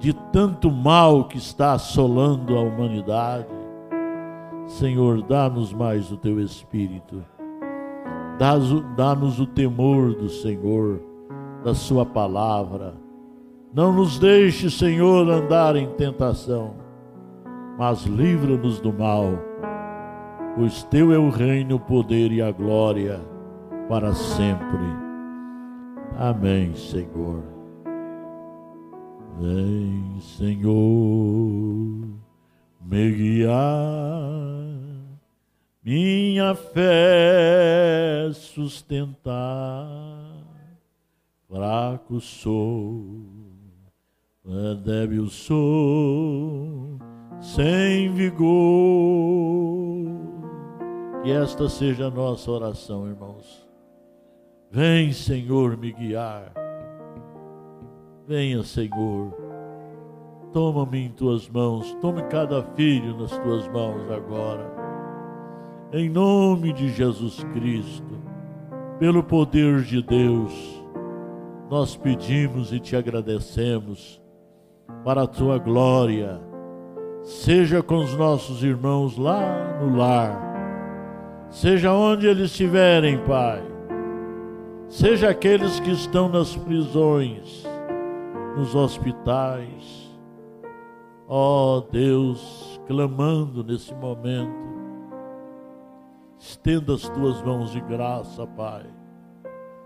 de 0.00 0.12
tanto 0.32 0.68
mal 0.68 1.28
que 1.28 1.38
está 1.38 1.74
assolando 1.74 2.58
a 2.58 2.62
humanidade, 2.62 3.46
Senhor, 4.66 5.22
dá-nos 5.22 5.72
mais 5.72 6.10
o 6.10 6.16
teu 6.16 6.40
Espírito. 6.40 7.24
Dá-nos 8.96 9.38
o 9.38 9.46
temor 9.46 10.12
do 10.12 10.28
Senhor, 10.28 11.00
da 11.62 11.72
Sua 11.72 12.04
palavra 12.04 13.05
não 13.76 13.92
nos 13.92 14.18
deixe, 14.18 14.70
Senhor, 14.70 15.28
andar 15.28 15.76
em 15.76 15.86
tentação, 15.96 16.76
mas 17.76 18.04
livra-nos 18.04 18.80
do 18.80 18.90
mal, 18.90 19.38
pois 20.54 20.82
Teu 20.84 21.12
é 21.12 21.18
o 21.18 21.28
reino, 21.28 21.76
o 21.76 21.80
poder 21.80 22.32
e 22.32 22.40
a 22.40 22.50
glória 22.50 23.20
para 23.86 24.14
sempre. 24.14 24.86
Amém, 26.16 26.74
Senhor. 26.74 27.42
Vem, 29.38 30.20
Senhor, 30.22 30.72
me 32.80 33.12
guiar, 33.12 33.60
minha 35.84 36.54
fé 36.54 38.30
sustentar. 38.32 39.76
Fraco 41.46 42.18
sou 42.22 43.35
é 44.48 44.74
débil 44.76 45.26
sou, 45.26 46.98
sem 47.40 48.12
vigor. 48.12 48.46
Que 51.22 51.32
esta 51.32 51.68
seja 51.68 52.06
a 52.06 52.10
nossa 52.10 52.48
oração, 52.50 53.08
irmãos. 53.08 53.66
Vem, 54.70 55.12
Senhor, 55.12 55.76
me 55.76 55.92
guiar. 55.92 56.52
Venha, 58.28 58.62
Senhor, 58.62 59.32
toma-me 60.52 61.06
em 61.06 61.10
tuas 61.10 61.48
mãos, 61.48 61.94
tome 62.00 62.22
cada 62.24 62.62
filho 62.74 63.16
nas 63.16 63.36
tuas 63.38 63.66
mãos 63.68 64.08
agora. 64.10 64.72
Em 65.92 66.08
nome 66.08 66.72
de 66.72 66.88
Jesus 66.90 67.42
Cristo, 67.52 68.20
pelo 68.98 69.22
poder 69.22 69.82
de 69.82 70.02
Deus, 70.02 70.84
nós 71.68 71.96
pedimos 71.96 72.72
e 72.72 72.78
te 72.78 72.94
agradecemos 72.94 74.20
para 75.04 75.22
a 75.22 75.26
tua 75.26 75.58
glória. 75.58 76.40
Seja 77.22 77.82
com 77.82 77.96
os 77.96 78.14
nossos 78.14 78.62
irmãos 78.62 79.16
lá 79.16 79.78
no 79.80 79.96
lar, 79.96 80.40
seja 81.50 81.92
onde 81.92 82.26
eles 82.26 82.50
estiverem, 82.50 83.18
Pai, 83.24 83.62
seja 84.88 85.30
aqueles 85.30 85.80
que 85.80 85.90
estão 85.90 86.28
nas 86.28 86.54
prisões, 86.54 87.64
nos 88.56 88.74
hospitais. 88.74 90.06
Ó 91.28 91.78
oh, 91.78 91.80
Deus, 91.80 92.80
clamando 92.86 93.64
nesse 93.64 93.92
momento, 93.96 94.54
estenda 96.38 96.94
as 96.94 97.08
tuas 97.08 97.42
mãos 97.42 97.72
de 97.72 97.80
graça, 97.80 98.46
Pai. 98.46 98.84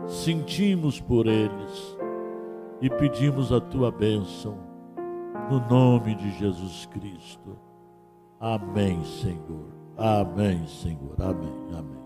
Sentimos 0.06 1.00
por 1.00 1.26
eles 1.26 1.98
e 2.80 2.88
pedimos 2.90 3.52
a 3.52 3.60
tua 3.60 3.90
bênção, 3.90 4.69
no 5.50 5.58
nome 5.68 6.14
de 6.14 6.30
Jesus 6.38 6.86
Cristo. 6.86 7.58
Amém, 8.38 9.04
Senhor. 9.04 9.66
Amém, 9.98 10.64
Senhor. 10.68 11.16
Amém, 11.20 11.76
amém. 11.76 11.99